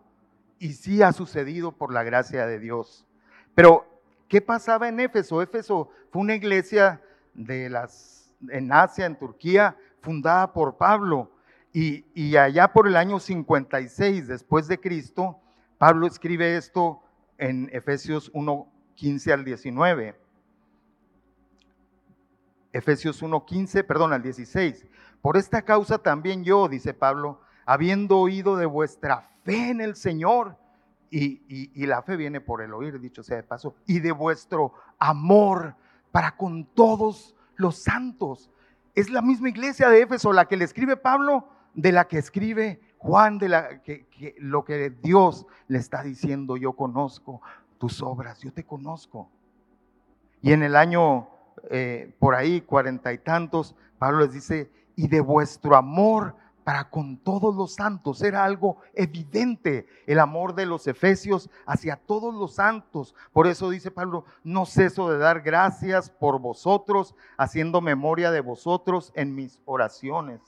Y 0.60 0.74
sí 0.74 1.02
ha 1.02 1.14
sucedido 1.14 1.72
por 1.72 1.94
la 1.94 2.04
gracia 2.04 2.46
de 2.46 2.60
Dios. 2.60 3.08
Pero, 3.56 3.86
¿qué 4.28 4.42
pasaba 4.42 4.90
en 4.90 5.00
Éfeso? 5.00 5.42
Éfeso 5.42 5.90
fue 6.12 6.22
una 6.22 6.36
iglesia 6.36 7.02
de 7.34 7.70
las, 7.70 8.34
en 8.50 8.72
Asia, 8.72 9.06
en 9.06 9.18
Turquía, 9.18 9.78
fundada 10.02 10.52
por 10.52 10.78
Pablo. 10.78 11.32
Y, 11.74 12.36
allá 12.36 12.74
por 12.74 12.88
el 12.88 12.98
año 12.98 13.20
56 13.20 14.28
después 14.28 14.68
de 14.68 14.80
Cristo, 14.80 15.40
Pablo 15.78 16.06
escribe 16.06 16.58
esto 16.58 17.02
en 17.38 17.70
Efesios 17.72 18.30
1, 18.34 18.68
15 18.96 19.34
al 19.34 19.46
19. 19.46 20.20
Efesios 22.74 23.22
1, 23.22 23.46
15, 23.46 23.84
perdón, 23.86 24.12
al 24.12 24.22
16. 24.22 24.86
Por 25.22 25.38
esta 25.38 25.62
causa 25.62 25.98
también 26.00 26.44
yo, 26.44 26.68
dice 26.68 26.94
Pablo, 26.94 27.42
habiendo 27.66 28.18
oído 28.18 28.58
de 28.58 28.66
vuestra 28.66 29.30
fe 29.44 29.70
en 29.70 29.82
el 29.82 29.96
Señor, 29.96 30.58
y, 31.10 31.42
y, 31.50 31.86
la 31.88 32.02
fe 32.04 32.16
viene 32.16 32.40
por 32.40 32.62
el 32.62 32.74
oír, 32.74 32.98
dicho 32.98 33.22
sea 33.22 33.36
de 33.36 33.44
paso, 33.44 33.76
y 33.86 34.00
de 34.00 34.14
vuestro 34.14 34.74
amor 34.98 35.76
para 36.12 36.38
con 36.38 36.66
todos 36.66 37.36
los 37.58 37.76
santos 37.84 38.50
es 38.96 39.10
la 39.10 39.22
misma 39.22 39.50
iglesia 39.50 39.90
de 39.90 40.02
Éfeso 40.02 40.34
la 40.34 40.46
que 40.46 40.58
le 40.58 40.66
escribe 40.66 40.98
Pablo, 40.98 41.48
de 41.74 41.92
la 41.92 42.08
que 42.08 42.18
escribe 42.18 42.82
Juan, 42.98 43.38
de 43.38 43.50
la 43.50 43.82
que, 43.82 44.08
lo 44.40 44.64
que 44.64 44.90
Dios 44.90 45.48
le 45.68 45.80
está 45.80 46.04
diciendo, 46.04 46.58
yo 46.58 46.74
conozco 46.74 47.42
tus 47.78 48.02
obras, 48.02 48.40
yo 48.42 48.54
te 48.54 48.64
conozco. 48.64 49.30
Y 50.42 50.54
en 50.54 50.64
el 50.64 50.76
año 50.76 51.30
eh, 51.70 52.14
por 52.20 52.36
ahí, 52.36 52.62
cuarenta 52.62 53.14
y 53.14 53.18
tantos, 53.18 53.76
Pablo 53.98 54.22
les 54.22 54.34
dice, 54.34 54.72
y 54.96 55.08
de 55.08 55.22
vuestro 55.22 55.76
amor 55.76 56.36
para 56.64 56.90
con 56.90 57.18
todos 57.18 57.56
los 57.56 57.76
santos. 57.76 58.22
Era 58.22 58.44
algo 58.44 58.78
evidente 58.94 59.88
el 60.06 60.20
amor 60.20 60.56
de 60.56 60.66
los 60.66 60.88
efesios 60.88 61.50
hacia 61.66 61.96
todos 61.96 62.34
los 62.34 62.56
santos. 62.56 63.16
Por 63.34 63.48
eso 63.48 63.70
dice 63.70 63.92
Pablo, 63.92 64.26
no 64.44 64.66
ceso 64.66 65.10
de 65.10 65.18
dar 65.18 65.42
gracias 65.42 66.10
por 66.10 66.40
vosotros, 66.40 67.16
haciendo 67.38 67.82
memoria 67.82 68.32
de 68.32 68.42
vosotros 68.42 69.12
en 69.16 69.36
mis 69.36 69.60
oraciones. 69.66 70.42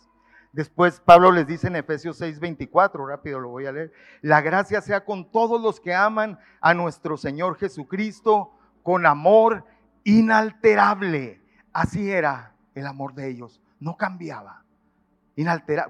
Después 0.52 1.00
Pablo 1.00 1.32
les 1.32 1.48
dice 1.48 1.68
en 1.68 1.76
Efesios 1.76 2.22
6:24, 2.22 3.08
rápido 3.08 3.40
lo 3.40 3.50
voy 3.50 3.66
a 3.66 3.72
leer, 3.72 3.92
la 4.22 4.42
gracia 4.42 4.82
sea 4.82 5.04
con 5.04 5.32
todos 5.32 5.60
los 5.60 5.80
que 5.80 5.96
aman 5.96 6.38
a 6.62 6.76
nuestro 6.76 7.18
Señor 7.18 7.58
Jesucristo 7.58 8.52
con 8.84 9.08
amor 9.08 9.66
inalterable. 10.04 11.42
Así 11.74 12.12
era 12.12 12.54
el 12.76 12.86
amor 12.86 13.16
de 13.16 13.30
ellos, 13.30 13.60
no 13.80 13.98
cambiaba 13.98 14.63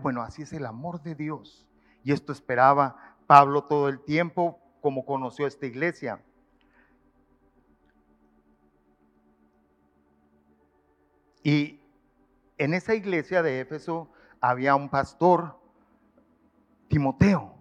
Bueno, 0.02 0.22
así 0.22 0.44
es 0.44 0.54
el 0.54 0.66
amor 0.66 1.02
de 1.02 1.16
Dios. 1.16 1.68
Y 2.04 2.12
esto 2.12 2.32
esperaba 2.32 3.18
Pablo 3.28 3.64
todo 3.66 3.90
el 3.90 4.00
tiempo, 4.00 4.60
como 4.82 5.06
conoció 5.06 5.48
esta 5.48 5.66
iglesia. 5.66 6.22
Y 11.44 11.82
en 12.58 12.74
esa 12.74 12.96
iglesia 12.96 13.44
de 13.44 13.60
Éfeso 13.60 14.10
había 14.40 14.76
un 14.76 14.90
pastor, 14.90 15.60
Timoteo. 16.88 17.56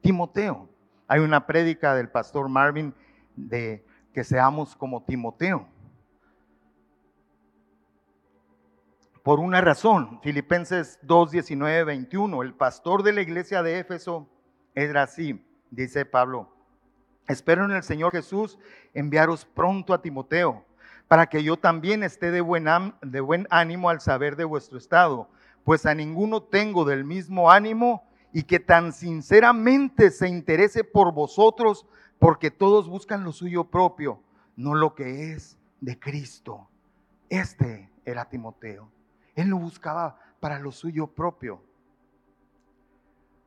Timoteo. 0.00 0.68
Hay 1.06 1.20
una 1.20 1.46
prédica 1.46 1.94
del 1.94 2.08
pastor 2.08 2.48
Marvin 2.48 2.94
de 3.36 3.84
que 4.12 4.24
seamos 4.24 4.74
como 4.74 5.04
Timoteo. 5.04 5.68
Por 9.22 9.40
una 9.40 9.60
razón. 9.60 10.20
Filipenses 10.22 10.98
2, 11.02 11.30
19, 11.30 11.84
21. 11.84 12.42
El 12.42 12.54
pastor 12.54 13.02
de 13.02 13.12
la 13.12 13.20
iglesia 13.22 13.62
de 13.62 13.78
Éfeso 13.78 14.28
era 14.74 15.02
así, 15.02 15.44
dice 15.70 16.04
Pablo. 16.04 16.48
Espero 17.28 17.64
en 17.64 17.70
el 17.72 17.82
Señor 17.82 18.12
Jesús 18.12 18.58
enviaros 18.94 19.44
pronto 19.44 19.94
a 19.94 20.02
Timoteo, 20.02 20.64
para 21.06 21.26
que 21.26 21.42
yo 21.42 21.56
también 21.56 22.02
esté 22.02 22.30
de 22.30 22.40
buen, 22.40 22.66
de 23.02 23.20
buen 23.20 23.46
ánimo 23.50 23.90
al 23.90 24.00
saber 24.00 24.36
de 24.36 24.44
vuestro 24.44 24.78
estado, 24.78 25.28
pues 25.64 25.86
a 25.86 25.94
ninguno 25.94 26.42
tengo 26.42 26.84
del 26.84 27.04
mismo 27.04 27.50
ánimo 27.50 28.04
y 28.32 28.44
que 28.44 28.58
tan 28.58 28.92
sinceramente 28.92 30.10
se 30.10 30.28
interese 30.28 30.82
por 30.82 31.12
vosotros, 31.12 31.86
porque 32.18 32.50
todos 32.50 32.88
buscan 32.88 33.24
lo 33.24 33.32
suyo 33.32 33.64
propio, 33.64 34.22
no 34.56 34.74
lo 34.74 34.94
que 34.94 35.32
es 35.32 35.58
de 35.80 35.98
Cristo. 35.98 36.68
Este 37.28 37.90
era 38.04 38.28
Timoteo. 38.28 38.90
Él 39.34 39.50
no 39.50 39.58
buscaba 39.58 40.18
para 40.40 40.58
lo 40.58 40.72
suyo 40.72 41.06
propio. 41.06 41.62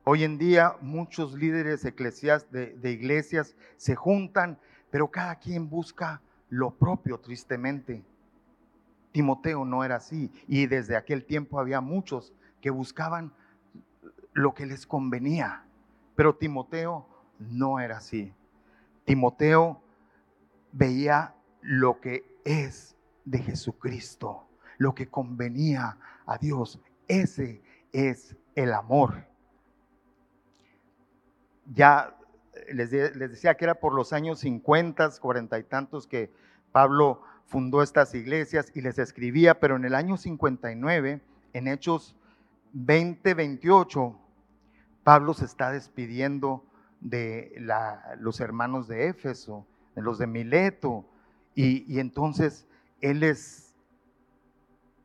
Hoy 0.04 0.24
en 0.24 0.38
día 0.38 0.76
muchos 0.80 1.34
líderes 1.34 1.84
eclesias 1.84 2.50
de 2.50 2.90
iglesias 2.90 3.56
se 3.76 3.94
juntan, 3.94 4.58
pero 4.90 5.10
cada 5.10 5.36
quien 5.36 5.68
busca 5.68 6.20
lo 6.50 6.70
propio, 6.72 7.18
tristemente. 7.18 8.04
Timoteo 9.12 9.64
no 9.64 9.84
era 9.84 9.96
así 9.96 10.30
y 10.48 10.66
desde 10.66 10.96
aquel 10.96 11.24
tiempo 11.24 11.60
había 11.60 11.80
muchos 11.80 12.32
que 12.60 12.70
buscaban 12.70 13.32
lo 14.32 14.54
que 14.54 14.66
les 14.66 14.86
convenía, 14.86 15.64
pero 16.16 16.34
Timoteo 16.34 17.06
no 17.38 17.78
era 17.78 17.98
así. 17.98 18.32
Timoteo 19.04 19.80
veía 20.72 21.34
lo 21.62 22.00
que 22.00 22.24
es 22.44 22.96
de 23.24 23.38
Jesucristo 23.38 24.48
lo 24.78 24.94
que 24.94 25.08
convenía 25.08 25.98
a 26.26 26.38
Dios. 26.38 26.80
Ese 27.08 27.62
es 27.92 28.36
el 28.54 28.72
amor. 28.72 29.26
Ya 31.66 32.16
les, 32.72 32.90
decía 32.90 33.56
que 33.56 33.64
era 33.64 33.74
por 33.74 33.94
los 33.94 34.12
años 34.12 34.40
50, 34.40 35.10
cuarenta 35.20 35.58
y 35.58 35.64
tantos 35.64 36.06
que 36.06 36.30
Pablo 36.72 37.22
fundó 37.46 37.82
estas 37.82 38.14
iglesias 38.14 38.70
y 38.74 38.80
les 38.80 38.98
escribía, 38.98 39.60
pero 39.60 39.76
en 39.76 39.84
el 39.84 39.94
año 39.94 40.16
59, 40.16 41.20
en 41.52 41.68
Hechos 41.68 42.16
20, 42.72 43.34
28, 43.34 44.18
Pablo 45.02 45.34
se 45.34 45.44
está 45.44 45.70
despidiendo 45.70 46.64
de 47.00 47.54
los 48.18 48.40
hermanos 48.40 48.88
de 48.88 49.08
Éfeso, 49.08 49.66
de 49.94 50.02
los 50.02 50.18
de 50.18 50.26
Mileto, 50.26 51.04
y, 51.54 51.84
y 51.92 52.00
entonces 52.00 52.66
él 53.00 53.20
les 53.20 53.63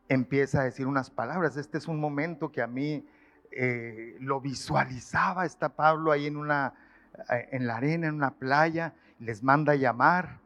empieza 0.10 0.62
a 0.62 0.64
decir 0.66 0.88
unas 0.88 1.10
palabras. 1.10 1.56
Este 1.56 1.78
es 1.78 1.88
un 1.88 2.00
momento 2.00 2.52
que 2.52 2.62
a 2.62 2.68
mí 2.68 3.08
eh, 3.52 4.18
lo 4.20 4.42
visualizaba. 4.42 5.46
Está 5.46 5.70
Pablo 5.70 6.12
ahí 6.12 6.26
en, 6.26 6.36
una, 6.36 6.74
eh, 7.32 7.50
en 7.52 7.68
la 7.68 7.78
arena, 7.78 8.08
en 8.08 8.16
una 8.16 8.32
playa, 8.32 8.96
les 9.20 9.44
manda 9.44 9.74
a 9.74 9.76
llamar 9.76 10.40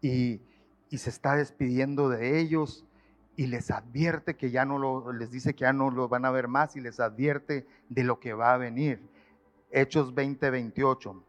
y, 0.00 0.42
se 0.90 1.10
está 1.10 1.36
despidiendo 1.36 2.08
de 2.08 2.38
ellos 2.40 2.86
y 3.36 3.46
les 3.46 3.70
advierte 3.70 4.36
que 4.36 4.50
ya 4.50 4.64
no 4.64 4.78
lo, 4.78 5.12
les 5.12 5.30
dice 5.30 5.54
que 5.54 5.60
ya 5.60 5.72
no 5.74 5.90
lo 5.90 6.08
van 6.08 6.24
a 6.24 6.30
ver 6.30 6.48
más 6.48 6.76
y 6.76 6.80
les 6.80 6.98
advierte 6.98 7.66
de 7.90 8.04
lo 8.04 8.18
que 8.18 8.32
va 8.32 8.54
a 8.54 8.56
venir. 8.56 9.06
Hechos 9.70 10.14
20, 10.14 10.48
28. 10.48 11.24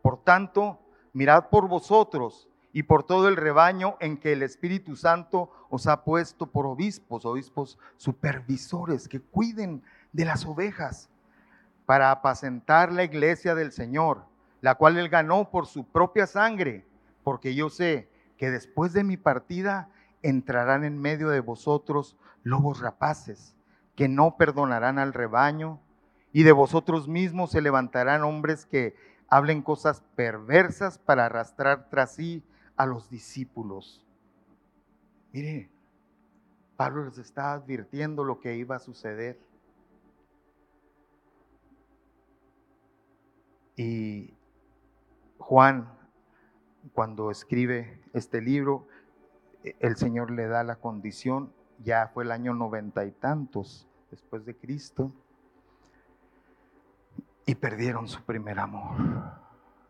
Por 0.00 0.24
tanto, 0.24 0.80
mirad 1.12 1.50
por 1.50 1.68
vosotros 1.68 2.48
y 2.74 2.82
por 2.82 3.04
todo 3.04 3.28
el 3.28 3.36
rebaño 3.36 3.96
en 4.00 4.16
que 4.16 4.32
el 4.32 4.42
Espíritu 4.42 4.96
Santo 4.96 5.48
os 5.70 5.86
ha 5.86 6.02
puesto 6.02 6.46
por 6.46 6.66
obispos, 6.66 7.24
obispos 7.24 7.78
supervisores 7.96 9.08
que 9.08 9.20
cuiden 9.20 9.84
de 10.12 10.24
las 10.24 10.44
ovejas 10.44 11.08
para 11.86 12.10
apacentar 12.10 12.92
la 12.92 13.04
iglesia 13.04 13.54
del 13.54 13.70
Señor, 13.70 14.24
la 14.60 14.74
cual 14.74 14.98
él 14.98 15.08
ganó 15.08 15.50
por 15.50 15.66
su 15.66 15.84
propia 15.84 16.26
sangre, 16.26 16.84
porque 17.22 17.54
yo 17.54 17.70
sé 17.70 18.08
que 18.36 18.50
después 18.50 18.92
de 18.92 19.04
mi 19.04 19.16
partida 19.16 19.88
entrarán 20.22 20.82
en 20.82 20.98
medio 20.98 21.28
de 21.28 21.40
vosotros 21.40 22.16
lobos 22.42 22.80
rapaces, 22.80 23.54
que 23.94 24.08
no 24.08 24.36
perdonarán 24.36 24.98
al 24.98 25.12
rebaño, 25.12 25.78
y 26.32 26.42
de 26.42 26.50
vosotros 26.50 27.06
mismos 27.06 27.52
se 27.52 27.60
levantarán 27.60 28.24
hombres 28.24 28.66
que 28.66 28.96
hablen 29.28 29.62
cosas 29.62 30.02
perversas 30.16 30.98
para 30.98 31.26
arrastrar 31.26 31.88
tras 31.88 32.16
sí 32.16 32.42
a 32.76 32.86
los 32.86 33.08
discípulos. 33.08 34.04
Mire, 35.32 35.70
Pablo 36.76 37.04
les 37.04 37.18
está 37.18 37.52
advirtiendo 37.52 38.24
lo 38.24 38.40
que 38.40 38.56
iba 38.56 38.76
a 38.76 38.80
suceder. 38.80 39.38
Y 43.76 44.34
Juan, 45.38 45.88
cuando 46.92 47.30
escribe 47.30 48.00
este 48.12 48.40
libro, 48.40 48.86
el 49.62 49.96
Señor 49.96 50.30
le 50.30 50.46
da 50.46 50.62
la 50.62 50.76
condición, 50.76 51.52
ya 51.82 52.08
fue 52.14 52.24
el 52.24 52.32
año 52.32 52.54
noventa 52.54 53.04
y 53.04 53.10
tantos 53.10 53.88
después 54.10 54.44
de 54.44 54.54
Cristo, 54.56 55.10
y 57.46 57.54
perdieron 57.56 58.08
su 58.08 58.22
primer 58.22 58.58
amor. 58.58 58.96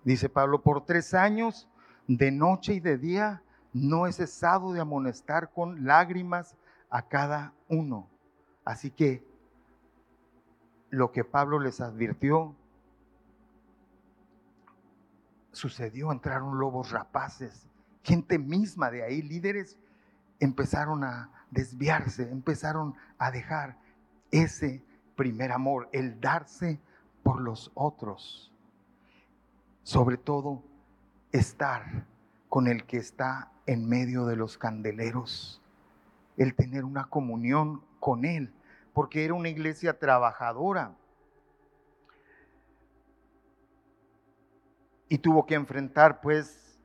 Dice 0.03 0.29
Pablo, 0.29 0.63
por 0.63 0.85
tres 0.85 1.15
años 1.15 1.69
de 2.07 2.31
noche 2.31 2.75
y 2.75 2.81
de 2.81 2.99
día, 2.99 3.43
no 3.73 4.07
he 4.07 4.13
cesado 4.13 4.73
de 4.73 4.81
amonestar 4.81 5.51
con 5.53 5.85
lágrimas 5.85 6.57
a 6.91 7.03
cada 7.03 7.53
uno. 7.69 8.09
Así 8.65 8.91
que 8.91 9.27
lo 10.91 11.11
que 11.13 11.25
Pablo 11.25 11.59
les 11.59 11.81
advirtió 11.81 12.55
sucedió, 15.53 16.13
entraron 16.13 16.59
lobos 16.59 16.91
rapaces, 16.91 17.69
gente 18.03 18.39
misma 18.39 18.91
de 18.91 19.03
ahí, 19.03 19.23
líderes, 19.23 19.79
empezaron 20.41 21.05
a 21.05 21.31
desviarse, 21.51 22.31
empezaron 22.31 22.95
a 23.19 23.31
dejar 23.31 23.79
ese 24.31 24.83
primer 25.17 25.53
amor, 25.53 25.89
el 25.93 26.21
darse 26.21 26.81
por 27.23 27.41
los 27.41 27.71
otros. 27.75 28.53
Sobre 29.83 30.17
todo 30.17 30.63
estar 31.35 32.07
con 32.49 32.69
el 32.69 32.87
que 32.87 32.97
está 32.97 33.51
en 33.67 33.89
medio 33.89 34.25
de 34.25 34.37
los 34.37 34.57
candeleros, 34.57 35.61
el 36.37 36.55
tener 36.55 36.85
una 36.85 37.07
comunión 37.07 37.83
con 37.99 38.25
Él, 38.25 38.55
porque 38.93 39.25
era 39.25 39.35
una 39.35 39.49
iglesia 39.49 39.99
trabajadora. 39.99 40.95
Y 45.09 45.19
tuvo 45.19 45.45
que 45.45 45.55
enfrentar 45.55 46.21
pues 46.21 46.81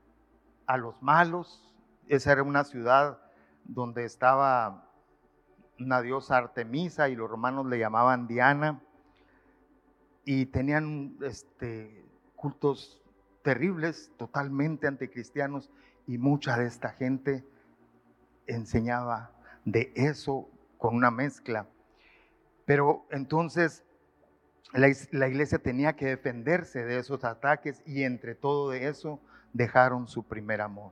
a 0.66 0.78
los 0.78 1.00
malos. 1.02 1.72
Esa 2.08 2.32
era 2.32 2.42
una 2.42 2.64
ciudad 2.64 3.20
donde 3.66 4.04
estaba 4.04 4.90
una 5.80 6.02
diosa 6.02 6.38
Artemisa 6.38 7.08
y 7.10 7.16
los 7.16 7.30
romanos 7.30 7.68
le 7.68 7.78
llamaban 7.78 8.28
Diana. 8.28 8.82
Y 10.26 10.48
tenían 10.48 11.18
este, 11.22 12.04
cultos 12.36 13.00
terribles, 13.50 14.12
totalmente 14.16 14.86
anticristianos, 14.86 15.72
y 16.06 16.20
mucha 16.20 16.56
de 16.56 16.68
esta 16.68 16.90
gente 16.90 17.44
enseñaba 18.46 19.32
de 19.66 19.92
eso 19.96 20.48
con 20.78 20.96
una 20.96 21.10
mezcla. 21.10 21.66
Pero 22.66 23.08
entonces 23.10 23.84
la, 24.72 24.88
iglesia 24.88 25.58
tenía 25.58 25.96
que 25.96 26.06
defenderse 26.06 26.86
de 26.86 27.00
esos 27.00 27.24
ataques 27.24 27.82
y 27.88 28.04
entre 28.04 28.36
todo 28.36 28.70
de 28.70 28.88
eso 28.88 29.20
dejaron 29.52 30.08
su 30.08 30.28
primer 30.28 30.62
amor. 30.62 30.92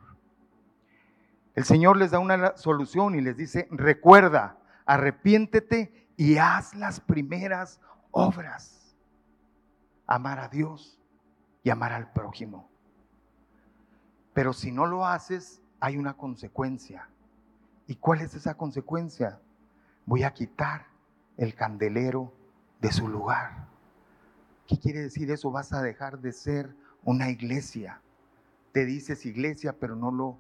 El 1.53 1.63
Señor 1.63 1.97
les 1.97 2.09
da 2.09 2.17
una 2.17 2.57
solución 2.57 3.13
y 3.13 3.21
les 3.21 3.37
dice, 3.37 3.67
recuerda, 3.69 4.57
arrepiéntete 4.87 6.09
y 6.17 6.37
haz 6.37 6.73
las 6.73 7.01
primeras 7.01 7.79
obras. 8.09 8.95
Amar 10.07 10.39
a 10.39 10.47
Dios 10.47 10.96
y 11.67 11.69
amar 11.69 11.91
al 11.91 12.09
prójimo. 12.13 12.69
Pero 14.33 14.53
si 14.53 14.71
no 14.71 14.85
lo 14.85 15.05
haces, 15.05 15.61
hay 15.81 15.97
una 15.97 16.13
consecuencia. 16.13 17.09
¿Y 17.87 17.95
cuál 17.97 18.21
es 18.21 18.35
esa 18.35 18.55
consecuencia? 18.55 19.41
Voy 20.05 20.23
a 20.23 20.33
quitar 20.33 20.85
el 21.35 21.55
candelero 21.55 22.31
de 22.79 22.93
su 22.93 23.09
lugar. 23.09 23.67
¿Qué 24.65 24.79
quiere 24.79 25.01
decir 25.01 25.29
eso? 25.29 25.51
Vas 25.51 25.73
a 25.73 25.81
dejar 25.81 26.19
de 26.19 26.31
ser 26.31 26.73
una 27.03 27.29
iglesia. 27.29 27.99
Te 28.71 28.85
dices 28.85 29.25
iglesia, 29.25 29.75
pero 29.77 29.97
no 29.97 30.09
lo, 30.09 30.39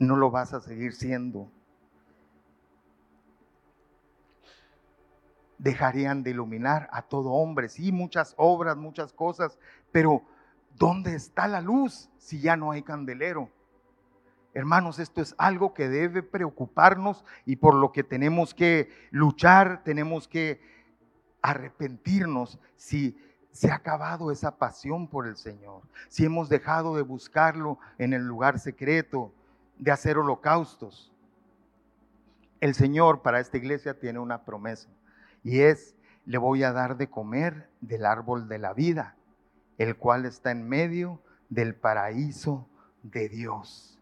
no 0.00 0.16
lo 0.16 0.32
vas 0.32 0.54
a 0.54 0.60
seguir 0.60 0.92
siendo. 0.92 1.48
Dejarían 5.60 6.22
de 6.22 6.30
iluminar 6.30 6.88
a 6.90 7.02
todo 7.02 7.32
hombre. 7.32 7.68
Sí, 7.68 7.92
muchas 7.92 8.34
obras, 8.38 8.78
muchas 8.78 9.12
cosas, 9.12 9.58
pero 9.92 10.22
¿dónde 10.74 11.14
está 11.14 11.46
la 11.48 11.60
luz 11.60 12.08
si 12.16 12.40
ya 12.40 12.56
no 12.56 12.70
hay 12.72 12.82
candelero? 12.82 13.50
Hermanos, 14.54 14.98
esto 14.98 15.20
es 15.20 15.34
algo 15.36 15.74
que 15.74 15.90
debe 15.90 16.22
preocuparnos 16.22 17.26
y 17.44 17.56
por 17.56 17.74
lo 17.74 17.92
que 17.92 18.02
tenemos 18.02 18.54
que 18.54 18.88
luchar, 19.10 19.84
tenemos 19.84 20.26
que 20.26 20.62
arrepentirnos 21.42 22.58
si 22.76 23.18
se 23.52 23.70
ha 23.70 23.74
acabado 23.74 24.32
esa 24.32 24.56
pasión 24.56 25.08
por 25.08 25.26
el 25.26 25.36
Señor, 25.36 25.82
si 26.08 26.24
hemos 26.24 26.48
dejado 26.48 26.96
de 26.96 27.02
buscarlo 27.02 27.78
en 27.98 28.14
el 28.14 28.22
lugar 28.22 28.58
secreto, 28.58 29.30
de 29.76 29.90
hacer 29.90 30.16
holocaustos. 30.16 31.12
El 32.60 32.74
Señor 32.74 33.20
para 33.20 33.40
esta 33.40 33.58
iglesia 33.58 33.98
tiene 33.98 34.20
una 34.20 34.46
promesa 34.46 34.88
y 35.42 35.60
es, 35.60 35.96
le 36.26 36.38
voy 36.38 36.62
a 36.62 36.72
dar 36.72 36.96
de 36.96 37.08
comer 37.08 37.68
del 37.80 38.04
árbol 38.04 38.48
de 38.48 38.58
la 38.58 38.72
vida, 38.72 39.16
el 39.78 39.96
cual 39.96 40.26
está 40.26 40.50
en 40.50 40.68
medio 40.68 41.20
del 41.48 41.74
paraíso 41.74 42.68
de 43.02 43.28
Dios. 43.28 43.98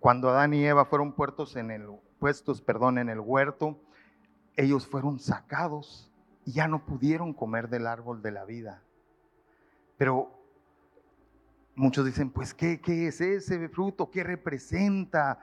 Cuando 0.00 0.30
Adán 0.30 0.54
y 0.54 0.64
Eva 0.64 0.84
fueron 0.84 1.12
puestos 1.12 1.56
en 1.56 1.70
el, 1.70 1.86
puestos, 2.18 2.62
perdón, 2.62 2.98
en 2.98 3.08
el 3.08 3.20
huerto, 3.20 3.80
ellos 4.56 4.86
fueron 4.86 5.18
sacados 5.18 6.10
y 6.44 6.52
ya 6.52 6.68
no 6.68 6.84
pudieron 6.84 7.34
comer 7.34 7.68
del 7.68 7.86
árbol 7.86 8.22
de 8.22 8.30
la 8.30 8.44
vida. 8.44 8.82
Pero 9.96 10.32
muchos 11.74 12.06
dicen, 12.06 12.30
pues, 12.30 12.54
¿qué, 12.54 12.80
qué 12.80 13.08
es 13.08 13.20
ese 13.20 13.68
fruto? 13.68 14.10
¿Qué 14.10 14.22
representa? 14.22 15.40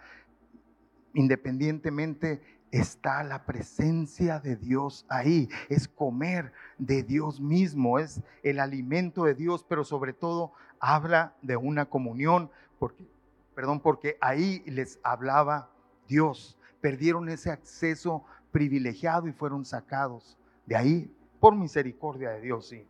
Independientemente 1.15 2.41
está 2.71 3.23
la 3.23 3.45
presencia 3.45 4.39
de 4.39 4.57
Dios 4.57 5.05
ahí. 5.09 5.49
Es 5.69 5.87
comer 5.87 6.51
de 6.77 7.03
Dios 7.03 7.39
mismo, 7.39 7.99
es 7.99 8.21
el 8.43 8.59
alimento 8.59 9.23
de 9.23 9.33
Dios, 9.33 9.65
pero 9.67 9.83
sobre 9.83 10.13
todo 10.13 10.51
habla 10.79 11.33
de 11.41 11.55
una 11.55 11.85
comunión, 11.85 12.51
porque, 12.77 13.07
perdón, 13.55 13.79
porque 13.79 14.17
ahí 14.19 14.61
les 14.65 14.99
hablaba 15.03 15.71
Dios. 16.07 16.57
Perdieron 16.81 17.29
ese 17.29 17.49
acceso 17.49 18.23
privilegiado 18.51 19.27
y 19.27 19.31
fueron 19.31 19.65
sacados 19.65 20.37
de 20.65 20.75
ahí 20.75 21.15
por 21.39 21.55
misericordia 21.55 22.31
de 22.31 22.41
Dios, 22.41 22.67
sí. 22.67 22.85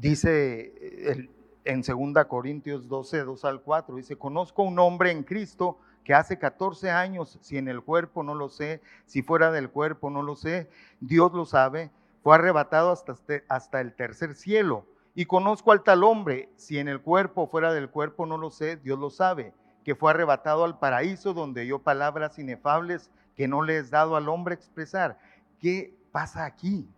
Dice 0.00 1.10
el, 1.10 1.28
en 1.64 1.82
2 1.82 2.24
Corintios 2.26 2.88
12, 2.88 3.24
2 3.24 3.44
al 3.44 3.62
4, 3.62 3.96
dice, 3.96 4.16
conozco 4.16 4.62
un 4.62 4.78
hombre 4.78 5.10
en 5.10 5.24
Cristo 5.24 5.78
que 6.04 6.14
hace 6.14 6.38
14 6.38 6.90
años, 6.92 7.36
si 7.42 7.58
en 7.58 7.66
el 7.66 7.82
cuerpo 7.82 8.22
no 8.22 8.36
lo 8.36 8.48
sé, 8.48 8.80
si 9.06 9.22
fuera 9.22 9.50
del 9.50 9.70
cuerpo 9.70 10.08
no 10.08 10.22
lo 10.22 10.36
sé, 10.36 10.70
Dios 11.00 11.32
lo 11.32 11.44
sabe, 11.44 11.90
fue 12.22 12.36
arrebatado 12.36 12.92
hasta, 12.92 13.12
este, 13.12 13.44
hasta 13.48 13.80
el 13.80 13.92
tercer 13.92 14.36
cielo. 14.36 14.86
Y 15.16 15.26
conozco 15.26 15.72
al 15.72 15.82
tal 15.82 16.04
hombre, 16.04 16.48
si 16.54 16.78
en 16.78 16.86
el 16.86 17.00
cuerpo 17.00 17.42
o 17.42 17.46
fuera 17.48 17.72
del 17.72 17.90
cuerpo 17.90 18.24
no 18.24 18.38
lo 18.38 18.50
sé, 18.50 18.76
Dios 18.76 19.00
lo 19.00 19.10
sabe, 19.10 19.52
que 19.84 19.96
fue 19.96 20.12
arrebatado 20.12 20.64
al 20.64 20.78
paraíso 20.78 21.34
donde 21.34 21.62
oyó 21.62 21.80
palabras 21.80 22.38
inefables 22.38 23.10
que 23.34 23.48
no 23.48 23.62
le 23.62 23.78
es 23.78 23.90
dado 23.90 24.14
al 24.14 24.28
hombre 24.28 24.54
expresar. 24.54 25.18
¿Qué 25.58 25.92
pasa 26.12 26.44
aquí? 26.44 26.88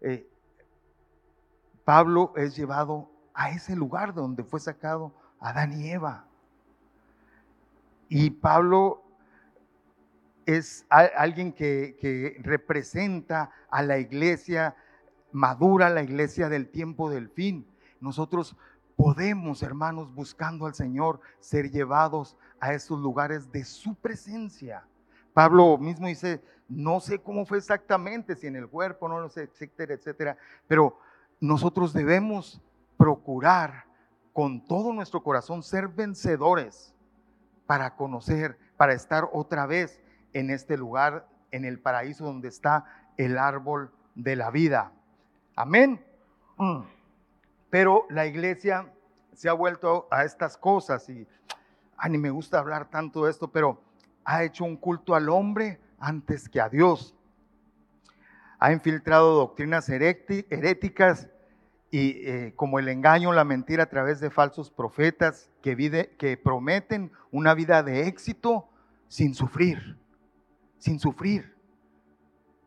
Eh, 0.00 0.26
Pablo 1.86 2.32
es 2.34 2.56
llevado 2.56 3.08
a 3.32 3.50
ese 3.50 3.76
lugar 3.76 4.12
donde 4.12 4.42
fue 4.42 4.58
sacado 4.58 5.14
Adán 5.38 5.80
y 5.80 5.88
Eva. 5.88 6.26
Y 8.08 8.30
Pablo 8.30 9.04
es 10.46 10.84
alguien 10.90 11.52
que, 11.52 12.40
representa 12.42 13.52
a 13.70 13.84
la 13.84 13.98
iglesia 13.98 14.74
madura, 15.30 15.88
la 15.88 16.02
iglesia 16.02 16.48
del 16.48 16.70
tiempo 16.70 17.08
del 17.08 17.28
fin. 17.28 17.64
Nosotros 18.00 18.56
podemos, 18.96 19.62
hermanos, 19.62 20.12
buscando 20.12 20.66
al 20.66 20.74
Señor, 20.74 21.20
ser 21.38 21.70
llevados 21.70 22.36
a 22.58 22.72
esos 22.72 22.98
lugares 22.98 23.52
de 23.52 23.64
su 23.64 23.94
presencia. 23.94 24.84
Pablo 25.32 25.78
mismo 25.78 26.08
dice, 26.08 26.42
no 26.68 26.98
sé 26.98 27.20
cómo 27.20 27.46
fue 27.46 27.58
exactamente, 27.58 28.34
si 28.34 28.48
en 28.48 28.56
el 28.56 28.66
cuerpo, 28.66 29.08
no 29.08 29.20
lo 29.20 29.28
sé, 29.28 29.42
etcétera, 29.44 29.94
etcétera, 29.94 30.36
pero 30.66 30.98
nosotros 31.40 31.92
debemos 31.92 32.60
procurar 32.96 33.84
con 34.32 34.64
todo 34.64 34.92
nuestro 34.92 35.22
corazón 35.22 35.62
ser 35.62 35.88
vencedores 35.88 36.94
para 37.66 37.96
conocer, 37.96 38.58
para 38.76 38.92
estar 38.92 39.28
otra 39.32 39.66
vez 39.66 40.00
en 40.32 40.50
este 40.50 40.76
lugar, 40.76 41.26
en 41.50 41.64
el 41.64 41.78
paraíso 41.78 42.24
donde 42.24 42.48
está 42.48 42.84
el 43.16 43.38
árbol 43.38 43.90
de 44.14 44.36
la 44.36 44.50
vida. 44.50 44.92
Amén. 45.54 46.04
Mm. 46.58 46.82
Pero 47.70 48.06
la 48.10 48.26
iglesia 48.26 48.92
se 49.32 49.48
ha 49.48 49.52
vuelto 49.52 50.06
a 50.10 50.24
estas 50.24 50.56
cosas 50.56 51.08
y 51.08 51.26
a 51.96 52.08
ni 52.08 52.18
me 52.18 52.30
gusta 52.30 52.58
hablar 52.58 52.88
tanto 52.90 53.24
de 53.24 53.30
esto, 53.30 53.48
pero 53.48 53.80
ha 54.24 54.44
hecho 54.44 54.64
un 54.64 54.76
culto 54.76 55.14
al 55.14 55.28
hombre 55.28 55.80
antes 55.98 56.48
que 56.48 56.60
a 56.60 56.68
Dios. 56.68 57.15
Ha 58.58 58.72
infiltrado 58.72 59.34
doctrinas 59.34 59.88
heréticas 59.88 61.28
y 61.90 62.28
eh, 62.28 62.52
como 62.56 62.78
el 62.78 62.88
engaño, 62.88 63.32
la 63.32 63.44
mentira 63.44 63.84
a 63.84 63.88
través 63.88 64.20
de 64.20 64.30
falsos 64.30 64.70
profetas 64.70 65.48
que, 65.62 66.40
prometen 66.42 67.12
una 67.30 67.54
vida 67.54 67.82
de 67.82 68.06
éxito 68.06 68.68
sin 69.08 69.34
sufrir, 69.34 69.96
sin 70.78 70.98
sufrir. 70.98 71.54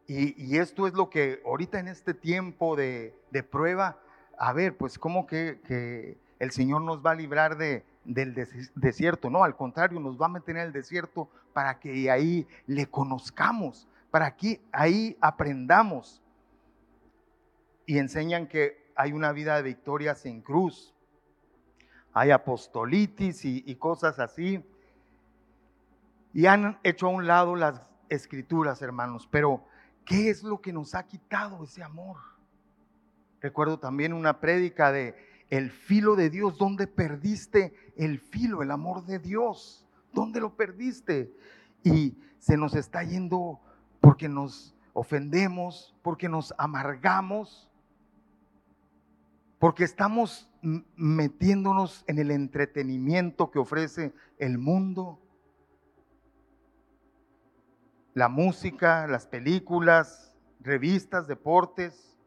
Y, 0.08 0.58
esto 0.58 0.88
es 0.88 0.93
lo 0.93 1.10
que 1.10 1.41
ahorita 1.45 1.80
en 1.80 1.88
este 1.88 2.15
tiempo 2.15 2.75
de, 2.75 3.13
prueba, 3.52 3.99
a 4.38 4.54
ver, 4.54 4.75
pues 4.75 4.97
como 4.97 5.28
que, 5.28 6.17
el 6.39 6.52
Señor 6.52 6.82
nos 6.82 7.06
va 7.06 7.12
a 7.12 7.15
librar 7.15 7.58
de, 7.58 7.84
del 8.06 8.34
desierto, 8.75 9.30
no, 9.30 9.43
al 9.43 9.56
contrario, 9.56 9.99
nos 9.99 10.19
va 10.19 10.28
a 10.28 10.30
meter 10.30 10.56
en 10.56 10.63
el 10.63 10.71
desierto 10.71 11.30
para 11.54 11.80
que 11.80 12.10
ahí 12.10 12.47
le 12.65 12.88
conozcamos, 12.88 13.88
para 14.12 14.36
que 14.36 14.62
ahí 14.72 15.17
aprendamos. 15.22 16.22
Y 17.86 17.98
enseñan 17.98 18.48
que 18.48 18.91
hay 18.95 19.13
una 19.13 19.32
vida 19.32 19.56
de 19.56 19.63
victoria 19.63 20.15
sin 20.15 20.41
cruz. 20.41 20.93
Hay 22.13 22.32
apostolitis 22.32 23.45
y, 23.45 23.76
cosas 23.76 24.19
así. 24.19 24.63
Y 26.34 26.45
han 26.45 26.80
hecho 26.84 27.08
a 27.08 27.10
un 27.10 27.28
lado 27.28 27.56
las 27.56 27.82
escrituras, 28.10 28.82
hermanos. 28.82 29.28
Pero, 29.32 29.63
¿qué 30.06 30.30
es 30.30 30.43
lo 30.43 30.62
que 30.62 30.74
nos 30.74 30.95
ha 30.95 31.08
quitado 31.08 31.63
ese 31.63 31.84
amor? 31.84 32.17
Recuerdo 33.41 33.80
también 33.80 34.13
una 34.13 34.39
prédica 34.39 34.91
de 34.91 35.15
el 35.50 35.72
filo 35.72 36.15
de 36.15 36.30
Dios. 36.30 36.58
¿Dónde 36.58 36.88
perdiste 36.88 37.74
el 37.95 38.19
filo, 38.19 38.62
el 38.62 38.72
amor 38.72 39.06
de 39.06 39.19
Dios? 39.19 39.88
¿Dónde 40.13 40.39
lo 40.39 40.56
perdiste? 40.56 41.34
Y 41.84 42.17
se 42.39 42.58
nos 42.58 42.76
está 42.76 43.04
yendo 43.04 43.60
porque 44.00 44.30
nos 44.30 44.76
ofendemos, 44.94 45.96
porque 46.02 46.30
nos 46.30 46.54
amargamos 46.58 47.70
porque 49.60 49.84
estamos 49.84 50.50
metiéndonos 50.96 52.06
en 52.08 52.18
el 52.18 52.32
entretenimiento 52.32 53.52
que 53.52 53.60
ofrece 53.60 54.14
el 54.38 54.58
mundo, 54.58 55.20
la 58.14 58.30
música, 58.30 59.06
las 59.08 59.28
películas, 59.28 60.34
revistas, 60.62 61.28
deportes. 61.28 62.18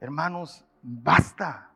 Hermanos, 0.00 0.64
basta, 0.80 1.72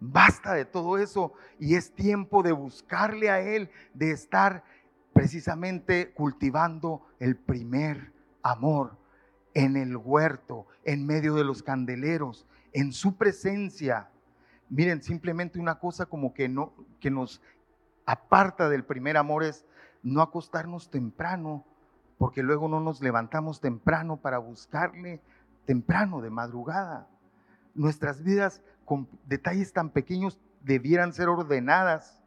basta 0.00 0.54
de 0.54 0.64
todo 0.64 0.96
eso 0.96 1.34
y 1.58 1.74
es 1.74 1.92
tiempo 1.94 2.42
de 2.42 2.52
buscarle 2.52 3.28
a 3.28 3.40
Él, 3.40 3.70
de 3.92 4.12
estar 4.12 4.64
precisamente 5.12 6.12
cultivando 6.12 7.06
el 7.20 7.36
primer 7.36 8.12
amor 8.50 8.96
en 9.54 9.76
el 9.76 9.96
huerto, 9.96 10.66
en 10.84 11.06
medio 11.06 11.34
de 11.34 11.44
los 11.44 11.62
candeleros, 11.62 12.46
en 12.72 12.92
su 12.92 13.16
presencia. 13.16 14.10
Miren, 14.68 15.02
simplemente 15.02 15.58
una 15.58 15.78
cosa 15.78 16.06
como 16.06 16.34
que 16.34 16.48
no 16.48 16.74
que 17.00 17.10
nos 17.10 17.40
aparta 18.04 18.68
del 18.68 18.84
primer 18.84 19.16
amor 19.16 19.44
es 19.44 19.66
no 20.02 20.22
acostarnos 20.22 20.90
temprano, 20.90 21.64
porque 22.18 22.42
luego 22.42 22.68
no 22.68 22.80
nos 22.80 23.00
levantamos 23.00 23.60
temprano 23.60 24.18
para 24.18 24.38
buscarle 24.38 25.20
temprano 25.64 26.20
de 26.20 26.30
madrugada. 26.30 27.08
Nuestras 27.74 28.22
vidas 28.22 28.62
con 28.84 29.08
detalles 29.26 29.72
tan 29.72 29.90
pequeños 29.90 30.38
debieran 30.62 31.12
ser 31.12 31.28
ordenadas. 31.28 32.20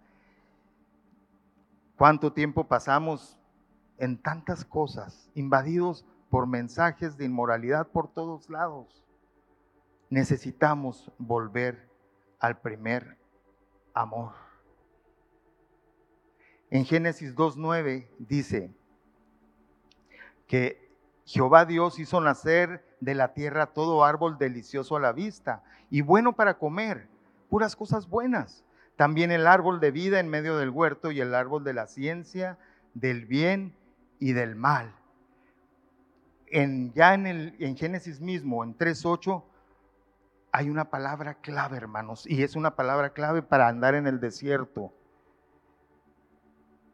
¿Cuánto 1.95 2.34
tiempo 2.34 2.67
pasamos 2.67 3.38
en 3.99 4.17
tantas 4.17 4.65
cosas, 4.65 5.29
invadidos 5.35 6.05
por 6.29 6.47
mensajes 6.47 7.17
de 7.17 7.25
inmoralidad 7.25 7.88
por 7.88 8.12
todos 8.12 8.49
lados? 8.49 9.05
Necesitamos 10.09 11.12
volver 11.17 11.88
al 12.39 12.59
primer 12.59 13.17
amor. 13.93 14.33
En 16.71 16.85
Génesis 16.85 17.35
2.9 17.35 18.07
dice 18.19 18.71
que 20.47 20.89
Jehová 21.25 21.65
Dios 21.65 21.99
hizo 21.99 22.21
nacer 22.21 22.85
de 22.99 23.15
la 23.15 23.33
tierra 23.33 23.67
todo 23.67 24.03
árbol 24.03 24.38
delicioso 24.38 24.95
a 24.95 24.99
la 24.99 25.12
vista 25.12 25.63
y 25.89 26.01
bueno 26.01 26.33
para 26.33 26.57
comer, 26.57 27.07
puras 27.49 27.75
cosas 27.75 28.07
buenas. 28.07 28.63
También 28.95 29.31
el 29.31 29.47
árbol 29.47 29.79
de 29.79 29.91
vida 29.91 30.19
en 30.19 30.27
medio 30.27 30.57
del 30.57 30.69
huerto 30.69 31.12
y 31.12 31.21
el 31.21 31.33
árbol 31.33 31.63
de 31.63 31.73
la 31.73 31.88
ciencia, 31.88 32.57
del 32.93 33.25
bien 33.25 33.73
y 34.19 34.34
del 34.34 34.55
mal. 34.55 34.93
En, 36.47 36.93
ya 36.93 37.13
en, 37.13 37.27
el, 37.27 37.55
en 37.60 37.77
Génesis 37.77 38.19
mismo, 38.19 38.63
en 38.63 38.77
3.8, 38.77 39.43
hay 40.51 40.69
una 40.69 40.89
palabra 40.89 41.36
clave, 41.36 41.77
hermanos, 41.77 42.25
y 42.27 42.43
es 42.43 42.55
una 42.55 42.75
palabra 42.75 43.13
clave 43.13 43.41
para 43.41 43.67
andar 43.67 43.95
en 43.95 44.08
el 44.08 44.19
desierto. 44.19 44.93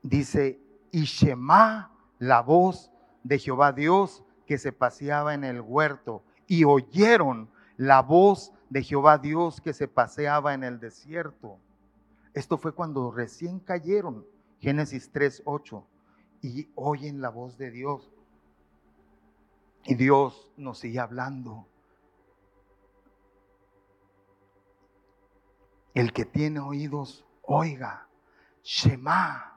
Dice, 0.04 0.60
y 0.92 1.04
Shema 1.04 1.92
la 2.20 2.42
voz 2.42 2.92
de 3.24 3.40
Jehová 3.40 3.72
Dios 3.72 4.24
que 4.46 4.58
se 4.58 4.72
paseaba 4.72 5.34
en 5.34 5.44
el 5.44 5.62
huerto, 5.62 6.24
y 6.48 6.64
oyeron 6.64 7.50
la 7.78 8.02
voz 8.02 8.54
de 8.70 8.84
Jehová 8.84 9.18
Dios 9.18 9.62
que 9.62 9.74
se 9.74 9.88
paseaba 9.88 10.54
en 10.54 10.64
el 10.64 10.80
desierto. 10.80 11.58
Esto 12.34 12.58
fue 12.58 12.74
cuando 12.74 13.12
recién 13.12 13.60
cayeron, 13.60 14.26
Génesis 14.60 15.12
3.8, 15.12 15.84
y 16.46 16.72
oyen 16.76 17.22
la 17.22 17.30
voz 17.30 17.58
de 17.58 17.72
Dios. 17.72 18.12
Y 19.84 19.96
Dios 19.96 20.52
nos 20.58 20.80
sigue 20.80 21.00
hablando. 21.00 21.68
El 25.96 26.14
que 26.14 26.26
tiene 26.26 26.60
oídos, 26.60 27.26
oiga. 27.42 28.08
Shema. 28.64 29.54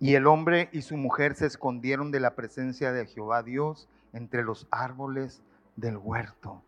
Y 0.00 0.16
el 0.16 0.26
hombre 0.26 0.68
y 0.72 0.82
su 0.82 0.96
mujer 0.96 1.34
se 1.34 1.46
escondieron 1.46 2.10
de 2.10 2.20
la 2.20 2.34
presencia 2.34 2.92
de 2.92 3.06
Jehová 3.06 3.42
Dios 3.42 3.88
entre 4.12 4.42
los 4.42 4.66
árboles 4.70 5.42
del 5.76 5.96
huerto. 5.96 6.62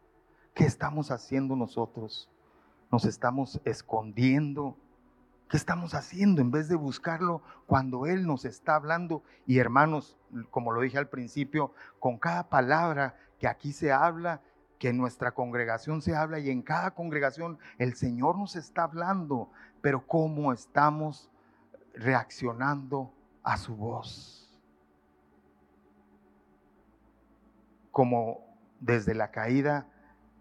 ¿Qué 0.54 0.64
estamos 0.64 1.10
haciendo 1.10 1.54
nosotros? 1.54 2.30
Nos 2.90 3.04
estamos 3.04 3.60
escondiendo. 3.64 4.76
¿Qué 5.48 5.56
estamos 5.56 5.94
haciendo 5.94 6.40
en 6.40 6.50
vez 6.50 6.68
de 6.68 6.74
buscarlo 6.74 7.40
cuando 7.66 8.06
Él 8.06 8.26
nos 8.26 8.44
está 8.44 8.74
hablando? 8.74 9.22
Y 9.46 9.58
hermanos, 9.58 10.18
como 10.50 10.72
lo 10.72 10.80
dije 10.80 10.98
al 10.98 11.08
principio, 11.08 11.72
con 12.00 12.18
cada 12.18 12.48
palabra 12.48 13.14
que 13.38 13.46
aquí 13.46 13.72
se 13.72 13.92
habla, 13.92 14.40
que 14.80 14.88
en 14.88 14.98
nuestra 14.98 15.32
congregación 15.32 16.02
se 16.02 16.16
habla 16.16 16.40
y 16.40 16.50
en 16.50 16.62
cada 16.62 16.90
congregación 16.90 17.58
el 17.78 17.94
Señor 17.94 18.36
nos 18.36 18.56
está 18.56 18.82
hablando, 18.82 19.50
pero 19.80 20.04
cómo 20.06 20.52
estamos 20.52 21.30
reaccionando 21.94 23.12
a 23.44 23.56
su 23.56 23.76
voz. 23.76 24.60
Como 27.92 28.58
desde 28.80 29.14
la 29.14 29.30
caída, 29.30 29.86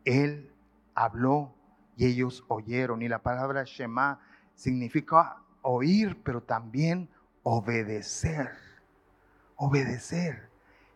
Él 0.04 0.52
habló 0.96 1.54
y 1.96 2.08
ellos 2.08 2.44
oyeron. 2.48 3.04
Y 3.04 3.08
la 3.08 3.22
palabra 3.22 3.63
Shema 3.65 4.20
significa 4.56 5.38
oír, 5.62 6.18
pero 6.24 6.41
también 6.41 7.10
obedecer. 7.44 8.52
Obedecer. 9.56 10.50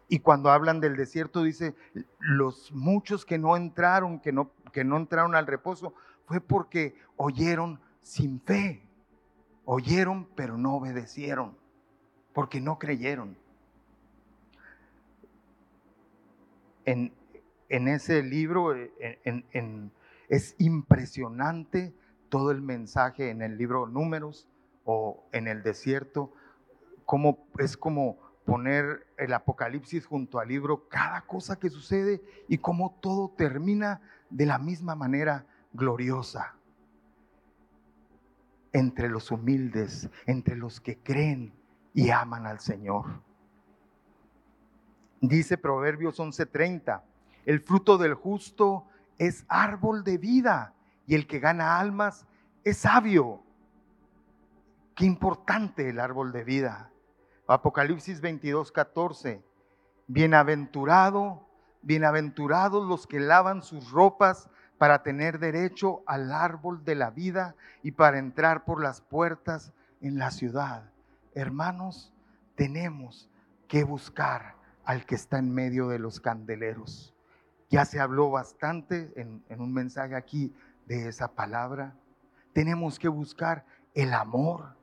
Y 0.08 0.20
cuando 0.20 0.50
hablan 0.50 0.80
del 0.80 0.96
desierto, 0.96 1.44
dice, 1.44 1.76
los 2.20 2.72
muchos 2.72 3.26
que 3.26 3.38
no 3.38 3.56
entraron, 3.56 4.20
que 4.20 4.32
no, 4.32 4.52
que 4.74 4.84
no 4.84 4.98
entraron 4.98 5.36
al 5.36 5.46
reposo, 5.46 5.94
fue 6.26 6.42
porque 6.42 6.96
oyeron 7.16 7.80
sin 8.02 8.42
fe. 8.42 8.82
Oyeron, 9.66 10.28
pero 10.36 10.58
no 10.58 10.76
obedecieron, 10.76 11.56
porque 12.34 12.60
no 12.60 12.80
creyeron. 12.80 13.38
En, 16.86 17.14
ese 17.70 18.24
libro 18.24 18.74
es 20.28 20.56
impresionante 20.58 21.94
todo 22.30 22.52
el 22.52 22.62
mensaje 22.62 23.30
en 23.30 23.42
el 23.42 23.58
libro 23.58 23.88
Números 23.88 24.48
o 24.86 25.28
en 25.32 25.48
el 25.48 25.64
desierto, 25.64 26.32
como, 27.06 27.48
es 27.58 27.76
como 27.76 28.18
poner 28.46 29.08
el 29.18 29.34
Apocalipsis 29.34 30.06
junto 30.06 30.40
al 30.40 30.48
libro, 30.48 30.88
cada 30.88 31.22
cosa 31.22 31.60
que 31.60 31.70
sucede 31.70 32.22
y 32.48 32.58
cómo 32.58 32.98
todo 33.02 33.30
termina 33.38 34.02
de 34.30 34.46
la 34.46 34.58
misma 34.58 34.96
manera 34.96 35.46
gloriosa. 35.74 36.56
Entre 38.72 39.10
los 39.10 39.32
humildes, 39.32 40.10
entre 40.26 40.56
los 40.56 40.80
que 40.80 40.98
creen 40.98 41.54
y 41.94 42.12
aman 42.12 42.46
al 42.46 42.60
Señor. 42.60 43.06
Dice 45.22 45.58
Proverbios 45.58 46.20
11:30, 46.20 47.04
el 47.46 47.60
fruto 47.60 47.98
del 47.98 48.14
justo 48.14 48.86
es 49.18 49.46
árbol 49.50 50.04
de 50.04 50.18
vida 50.18 50.76
y 51.10 51.16
el 51.16 51.26
que 51.26 51.40
gana 51.40 51.80
almas 51.80 52.28
es 52.64 52.78
sabio. 52.78 53.42
Qué 54.96 55.06
importante 55.06 55.90
el 55.90 56.00
árbol 56.00 56.32
de 56.32 56.44
vida. 56.44 56.92
Apocalipsis 57.48 58.22
22, 58.22 58.72
14. 58.72 59.44
Bienaventurado, 60.06 61.50
bienaventurados 61.82 62.88
los 62.88 63.08
que 63.08 63.20
lavan 63.20 63.64
sus 63.64 63.90
ropas 63.90 64.50
para 64.78 65.02
tener 65.02 65.40
derecho 65.40 66.04
al 66.06 66.32
árbol 66.32 66.86
de 66.86 66.94
la 66.94 67.10
vida 67.10 67.56
y 67.82 67.94
para 67.94 68.20
entrar 68.20 68.64
por 68.64 68.80
las 68.80 69.02
puertas 69.02 69.74
en 70.02 70.20
la 70.20 70.30
ciudad. 70.30 70.92
Hermanos, 71.34 72.14
tenemos 72.54 73.32
que 73.68 73.84
buscar 73.84 74.54
al 74.86 75.08
que 75.08 75.16
está 75.16 75.40
en 75.40 75.52
medio 75.56 75.88
de 75.88 75.98
los 75.98 76.20
candeleros. 76.20 77.16
Ya 77.72 77.86
se 77.86 78.00
habló 78.00 78.30
bastante 78.30 79.12
en, 79.16 79.44
en 79.50 79.62
un 79.62 79.74
mensaje 79.74 80.16
aquí 80.16 80.54
de 80.90 81.08
esa 81.08 81.34
palabra. 81.34 81.96
Tenemos 82.52 83.00
que 83.00 83.08
buscar 83.08 83.66
el 83.94 84.14
amor 84.14 84.78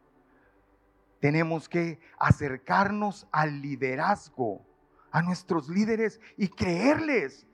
tenemos 1.21 1.69
que 1.69 1.99
acercarnos 2.19 3.27
al 3.33 3.61
liderazgo, 3.61 4.64
a 5.11 5.23
nuestros 5.23 5.69
líderes 5.69 6.21
y 6.37 6.49
creerles. 6.49 7.47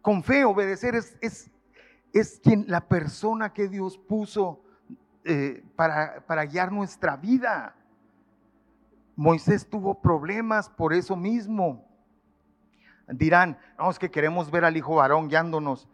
Con 0.00 0.22
fe, 0.24 0.44
obedecer 0.44 0.94
es, 0.94 1.16
es, 1.20 1.50
es 2.12 2.40
quien, 2.42 2.64
la 2.66 2.88
persona 2.88 3.52
que 3.52 3.68
Dios 3.68 3.98
puso 3.98 4.64
eh, 5.24 5.62
para, 5.76 6.24
para 6.26 6.44
guiar 6.44 6.72
nuestra 6.72 7.16
vida. 7.16 7.76
Moisés 9.14 9.68
tuvo 9.68 10.00
problemas 10.00 10.68
por 10.68 10.92
eso 10.92 11.14
mismo. 11.14 11.86
Dirán, 13.06 13.58
no, 13.78 13.90
es 13.90 13.98
que 13.98 14.10
queremos 14.10 14.50
ver 14.50 14.64
al 14.64 14.76
hijo 14.76 14.96
varón 14.96 15.28
guiándonos. 15.28 15.88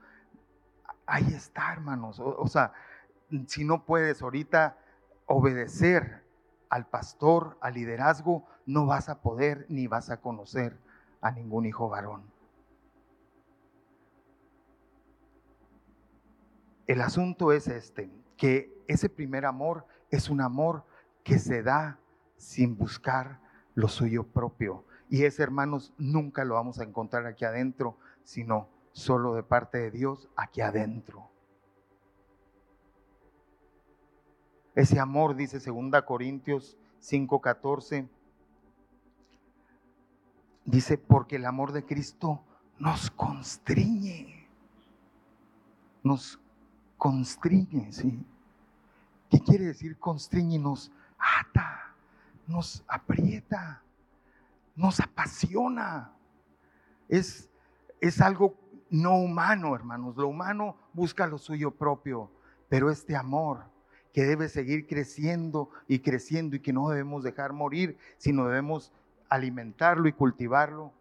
Ahí 1.09 1.33
está, 1.35 1.73
hermanos. 1.73 2.21
o 2.21 2.47
sea, 2.47 2.73
si 3.47 3.65
no 3.65 3.85
puedes 3.87 4.21
ahorita 4.21 4.77
obedecer 5.25 6.23
al 6.69 6.87
pastor, 6.87 7.57
al 7.63 7.75
liderazgo, 7.75 8.47
no 8.67 8.85
vas 8.85 9.09
a 9.09 9.23
poder 9.23 9.65
ni 9.71 9.87
vas 9.87 10.11
a 10.11 10.21
conocer 10.21 10.79
a 11.23 11.31
ningún 11.31 11.65
hijo 11.65 11.89
varón. 11.89 12.23
El 16.87 17.01
asunto 17.01 17.53
es 17.53 17.69
este, 17.69 18.11
que 18.37 18.71
ese 18.87 19.09
primer 19.09 19.47
amor 19.47 19.87
es 20.11 20.29
un 20.29 20.43
amor 20.43 20.85
que 21.25 21.39
se 21.39 21.63
da 21.63 21.99
sin 22.37 22.77
buscar 22.77 23.41
lo 23.75 23.89
suyo 23.89 24.25
propio. 24.25 24.85
Y 25.09 25.25
ese, 25.25 25.43
hermanos, 25.43 25.95
nunca 25.97 26.45
lo 26.45 26.55
vamos 26.55 26.79
a 26.81 26.85
encontrar 26.85 27.25
aquí 27.27 27.47
adentro 27.47 27.97
sino 28.25 28.69
solo 28.99 29.35
de 29.35 29.45
parte 29.45 29.79
de 29.79 29.91
Dios 29.93 30.29
aquí 30.37 30.61
adentro. 30.61 31.31
Ese 34.75 34.99
amor, 34.99 35.37
dice 35.37 35.61
2 35.61 36.03
Corintios 36.05 36.77
5:14, 37.01 38.09
dice, 40.65 40.99
porque 40.99 41.37
el 41.37 41.47
amor 41.47 41.71
de 41.73 41.85
Cristo 41.85 42.43
nos 42.79 43.11
constriñe, 43.13 44.49
nos 46.03 46.41
constriñe, 46.97 47.93
¿sí? 47.93 48.27
¿Qué 49.31 49.39
quiere 49.41 49.67
decir 49.67 49.97
constriñe? 49.99 50.59
Nos 50.59 50.91
ata, 51.19 51.95
nos 52.49 52.83
aprieta, 52.89 53.81
nos 54.75 54.99
apasiona. 54.99 56.13
Es, 57.09 57.49
es 58.01 58.21
algo 58.21 58.57
no 58.91 59.17
humano, 59.17 59.75
hermanos. 59.75 60.17
Lo 60.17 60.29
humano 60.29 60.77
busca 60.93 61.27
lo 61.27 61.39
suyo 61.39 61.71
propio, 61.73 62.31
pero 62.69 62.91
este 62.91 63.17
amor 63.17 63.65
que 64.13 64.25
debe 64.25 64.49
seguir 64.49 64.87
creciendo 64.87 65.71
y 65.87 66.01
creciendo 66.01 66.57
y 66.57 66.61
que 66.61 66.73
no 66.73 66.89
debemos 66.89 67.23
dejar 67.23 67.53
morir, 67.53 67.99
sino 68.17 68.47
debemos 68.47 68.93
alimentarlo 69.29 70.09
y 70.09 70.13
cultivarlo, 70.13 70.93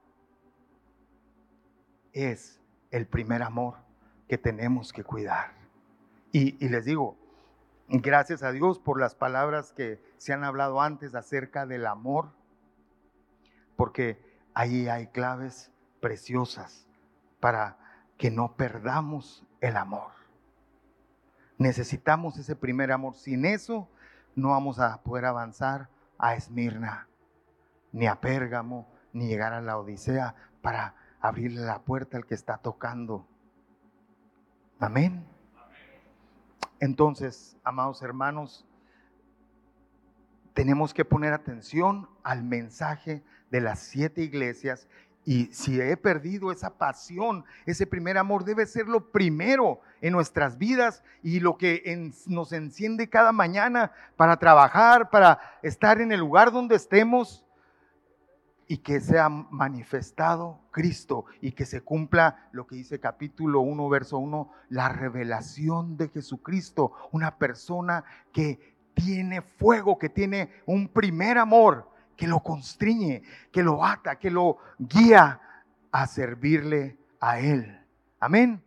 es 2.13 2.60
el 2.91 3.08
primer 3.08 3.43
amor 3.43 3.76
que 4.28 4.38
tenemos 4.38 4.91
que 4.91 5.04
cuidar. 5.04 5.54
Y, 6.32 6.67
les 6.67 6.86
digo, 6.86 7.17
gracias 7.88 8.43
a 8.43 8.52
Dios 8.52 8.80
por 8.80 9.00
las 9.00 9.15
palabras 9.15 9.71
que 9.71 10.02
se 10.17 10.34
han 10.34 10.43
hablado 10.43 10.82
antes 10.82 11.15
acerca 11.15 11.65
del 11.65 11.86
amor, 11.86 12.32
porque 13.76 14.19
ahí 14.54 14.88
hay 14.88 15.08
claves 15.08 15.71
preciosas 16.02 16.87
para 17.47 17.77
que 18.17 18.29
no 18.29 18.57
perdamos 18.57 19.47
el 19.62 19.77
amor. 19.77 20.12
Necesitamos 21.57 22.38
ese 22.38 22.57
primer 22.57 22.91
amor. 22.91 23.15
Sin 23.15 23.45
eso 23.45 23.88
no 24.36 24.49
vamos 24.49 24.79
a 24.79 25.01
poder 25.01 25.23
avanzar 25.23 25.88
a 26.17 26.36
Esmirna, 26.36 27.07
ni 27.93 28.05
a 28.05 28.19
Pérgamo, 28.19 28.91
ni 29.13 29.29
llegar 29.29 29.53
a 29.53 29.62
la 29.62 29.77
Odisea 29.77 30.36
para 30.62 30.95
abrirle 31.21 31.62
la 31.62 31.79
puerta 31.79 32.17
al 32.17 32.25
que 32.25 32.36
está 32.36 32.57
tocando. 32.57 33.25
Amén. 34.81 35.25
Entonces, 36.81 37.55
amados 37.63 38.01
hermanos, 38.01 38.67
tenemos 40.53 40.93
que 40.93 41.05
poner 41.05 41.31
atención 41.31 42.10
al 42.23 42.43
mensaje 42.43 43.23
de 43.51 43.62
las 43.62 43.79
siete 43.79 44.21
iglesias 44.21 44.89
y 45.27 45.47
si 45.51 45.81
he 45.81 45.97
perdido 45.97 46.53
esa 46.53 46.77
pasión, 46.77 47.43
ese 47.65 47.85
primer 47.85 48.17
amor 48.17 48.45
debe 48.45 48.65
ser 48.65 48.87
lo 48.87 49.11
primero 49.11 49.81
en 49.99 50.13
nuestras 50.13 50.57
vidas 50.57 51.03
y 51.21 51.41
lo 51.41 51.57
que 51.57 52.13
nos 52.27 52.53
enciende 52.53 53.09
cada 53.09 53.33
mañana 53.33 53.91
para 54.15 54.37
trabajar, 54.37 55.09
para 55.09 55.41
estar 55.61 55.99
en 55.99 56.13
el 56.13 56.21
lugar 56.21 56.53
donde 56.53 56.77
estemos 56.77 57.45
y 58.69 58.77
que 58.77 59.01
sea 59.01 59.27
manifestado 59.27 60.61
Cristo 60.71 61.25
y 61.41 61.51
que 61.51 61.65
se 61.65 61.81
cumpla 61.81 62.47
lo 62.53 62.65
que 62.65 62.77
dice 62.77 63.01
capítulo 63.01 63.59
1, 63.59 63.89
verso 63.89 64.19
1, 64.19 64.49
la 64.69 64.87
revelación 64.87 65.97
de 65.97 66.07
Jesucristo, 66.07 66.93
una 67.11 67.37
persona 67.37 68.05
que 68.31 68.77
tiene 68.93 69.41
fuego, 69.41 69.99
que 69.99 70.07
tiene 70.07 70.51
un 70.65 70.87
primer 70.87 71.37
amor 71.37 71.96
que 72.17 72.27
lo 72.27 72.41
constriñe, 72.41 73.21
que 73.51 73.63
lo 73.63 73.86
ata, 73.86 74.17
que 74.17 74.32
lo 74.32 74.58
guía 74.77 75.39
a 75.91 76.08
servirle 76.08 76.97
a 77.21 77.39
Él. 77.39 77.80
Amén. 78.19 78.66